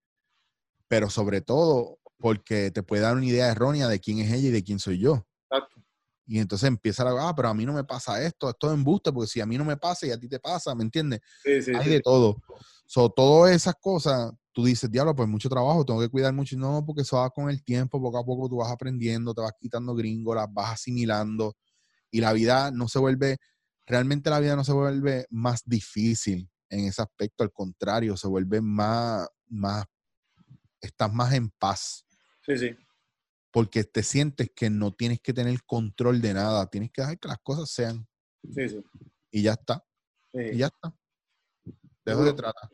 [0.87, 4.51] Pero sobre todo porque te puede dar una idea errónea de quién es ella y
[4.51, 5.28] de quién soy yo.
[6.29, 9.11] Y entonces empieza a, ah, pero a mí no me pasa esto, esto es embuste,
[9.11, 11.21] porque si a mí no me pasa y a ti te pasa, ¿me entiendes?
[11.43, 12.39] Sí, sí, Hay de todo.
[12.85, 16.55] So, todas esas cosas, tú dices, diablo, pues mucho trabajo, tengo que cuidar mucho.
[16.55, 19.53] No, porque eso va con el tiempo, poco a poco tú vas aprendiendo, te vas
[19.59, 21.55] quitando gringos, las vas asimilando
[22.11, 23.37] y la vida no se vuelve,
[23.87, 28.61] realmente la vida no se vuelve más difícil en ese aspecto, al contrario, se vuelve
[28.61, 29.83] más, más,
[30.79, 32.05] estás más en paz.
[32.45, 32.77] Sí, sí
[33.51, 37.27] porque te sientes que no tienes que tener control de nada, tienes que dejar que
[37.27, 38.07] las cosas sean.
[38.53, 38.83] Sí, sí.
[39.31, 39.83] Y ya está.
[40.33, 40.93] Y ya está.
[42.05, 42.69] Dejo de tratar.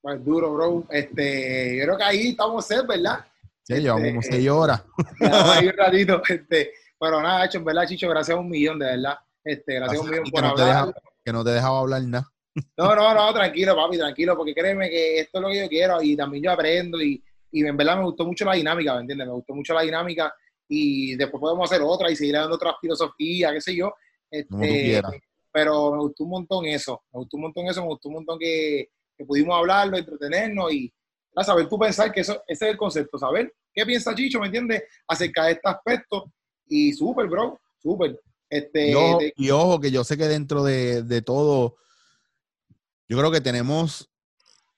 [0.00, 0.86] Pues duro, bro.
[0.90, 3.26] Este, yo creo que ahí estamos ser, ¿verdad?
[3.62, 4.84] Sí, llevamos como seis horas.
[5.20, 6.22] ahí un ratito.
[6.28, 9.18] Este, pero nada, hecho, en verdad, Chicho, gracias a un millón, de verdad.
[9.44, 10.94] Este, gracias a un millón por hablar.
[11.24, 12.32] que no te dejaba hablar nada.
[12.78, 16.00] No, no, no, tranquilo, papi, tranquilo, porque créeme que esto es lo que yo quiero
[16.00, 19.26] y también yo aprendo y, y en verdad me gustó mucho la dinámica, ¿me entiendes?
[19.26, 20.34] Me gustó mucho la dinámica
[20.68, 23.94] y después podemos hacer otra y seguir dando otras filosofías, qué sé yo.
[24.30, 25.00] Este,
[25.52, 28.38] pero me gustó un montón eso, me gustó un montón eso, me gustó un montón
[28.38, 28.90] que,
[29.26, 30.92] pudimos hablarlo, entretenernos y
[31.34, 34.46] a saber tú pensar que eso, ese es el concepto, saber qué piensa Chicho, ¿me
[34.46, 34.82] entiendes?
[35.08, 36.32] Acerca de este aspecto
[36.66, 38.20] y súper, bro, súper.
[38.50, 38.92] Este,
[39.36, 41.76] y, ojo, que yo sé que dentro de, de todo,
[43.08, 44.10] yo creo que tenemos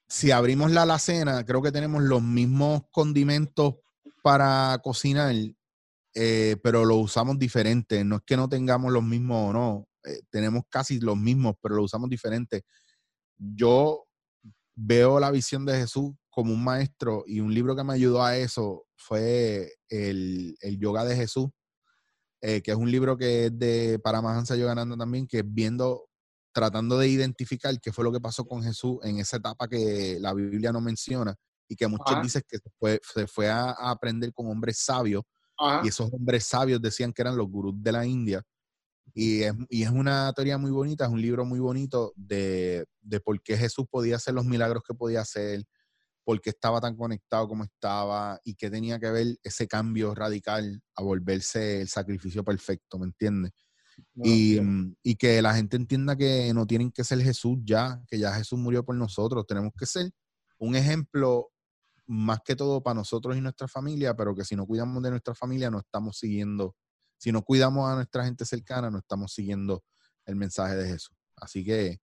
[0.09, 3.75] si abrimos la alacena, creo que tenemos los mismos condimentos
[4.23, 5.35] para cocinar,
[6.15, 8.03] eh, pero lo usamos diferente.
[8.03, 11.75] No es que no tengamos los mismos o no, eh, tenemos casi los mismos, pero
[11.75, 12.63] lo usamos diferente.
[13.37, 14.07] Yo
[14.75, 18.35] veo la visión de Jesús como un maestro y un libro que me ayudó a
[18.35, 21.49] eso fue el, Yoga de Jesús,
[22.41, 26.08] eh, que es un libro que es de Paramahansa Yogananda también, que viendo
[26.51, 30.33] tratando de identificar qué fue lo que pasó con Jesús en esa etapa que la
[30.33, 31.35] Biblia no menciona
[31.67, 35.23] y que muchos dicen que se fue, a, aprender con hombres sabios
[35.83, 38.41] y esos hombres sabios decían que eran los gurús de la India.
[39.13, 43.19] Y es, y es, una teoría muy bonita, es un libro muy bonito de, de
[43.19, 45.65] por qué Jesús podía hacer los milagros que podía hacer,
[46.23, 50.79] por qué estaba tan conectado como estaba y qué tenía que ver ese cambio radical
[50.95, 53.51] a volverse el sacrificio perfecto, ¿me entiendes?
[54.15, 58.33] Mm, y, que la gente entienda que no tienen que ser Jesús ya, que ya
[58.33, 59.45] Jesús murió por nosotros.
[59.47, 60.11] Tenemos que ser
[60.57, 61.51] un ejemplo
[62.07, 65.35] más que todo para nosotros y nuestra familia, pero que si no cuidamos de nuestra
[65.35, 66.75] familia no estamos siguiendo,
[67.17, 69.83] si no cuidamos a nuestra gente cercana, no estamos siguiendo
[70.25, 71.15] el mensaje de Jesús.
[71.35, 71.99] Así que,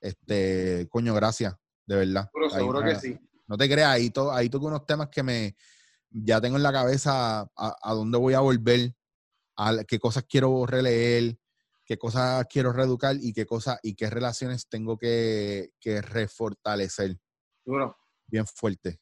[0.00, 1.54] este, coño, gracias,
[1.86, 2.30] de verdad.
[2.50, 3.18] seguro que sí.
[3.46, 5.56] No te creas, ahí, to, ahí toco unos temas que me
[6.10, 8.94] ya tengo en la cabeza a, a dónde voy a volver,
[9.68, 11.38] a qué cosas quiero releer,
[11.84, 17.16] qué cosas quiero reeducar y qué cosas y qué relaciones tengo que, que refortalecer.
[17.64, 17.96] Duro.
[18.26, 19.00] Bien fuerte.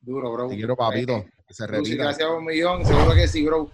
[0.00, 0.48] Duro, bro.
[0.48, 1.24] Te quiero, papito.
[1.46, 2.04] que se repita.
[2.04, 2.84] gracias a un millón.
[2.84, 3.70] Seguro que sí, bro.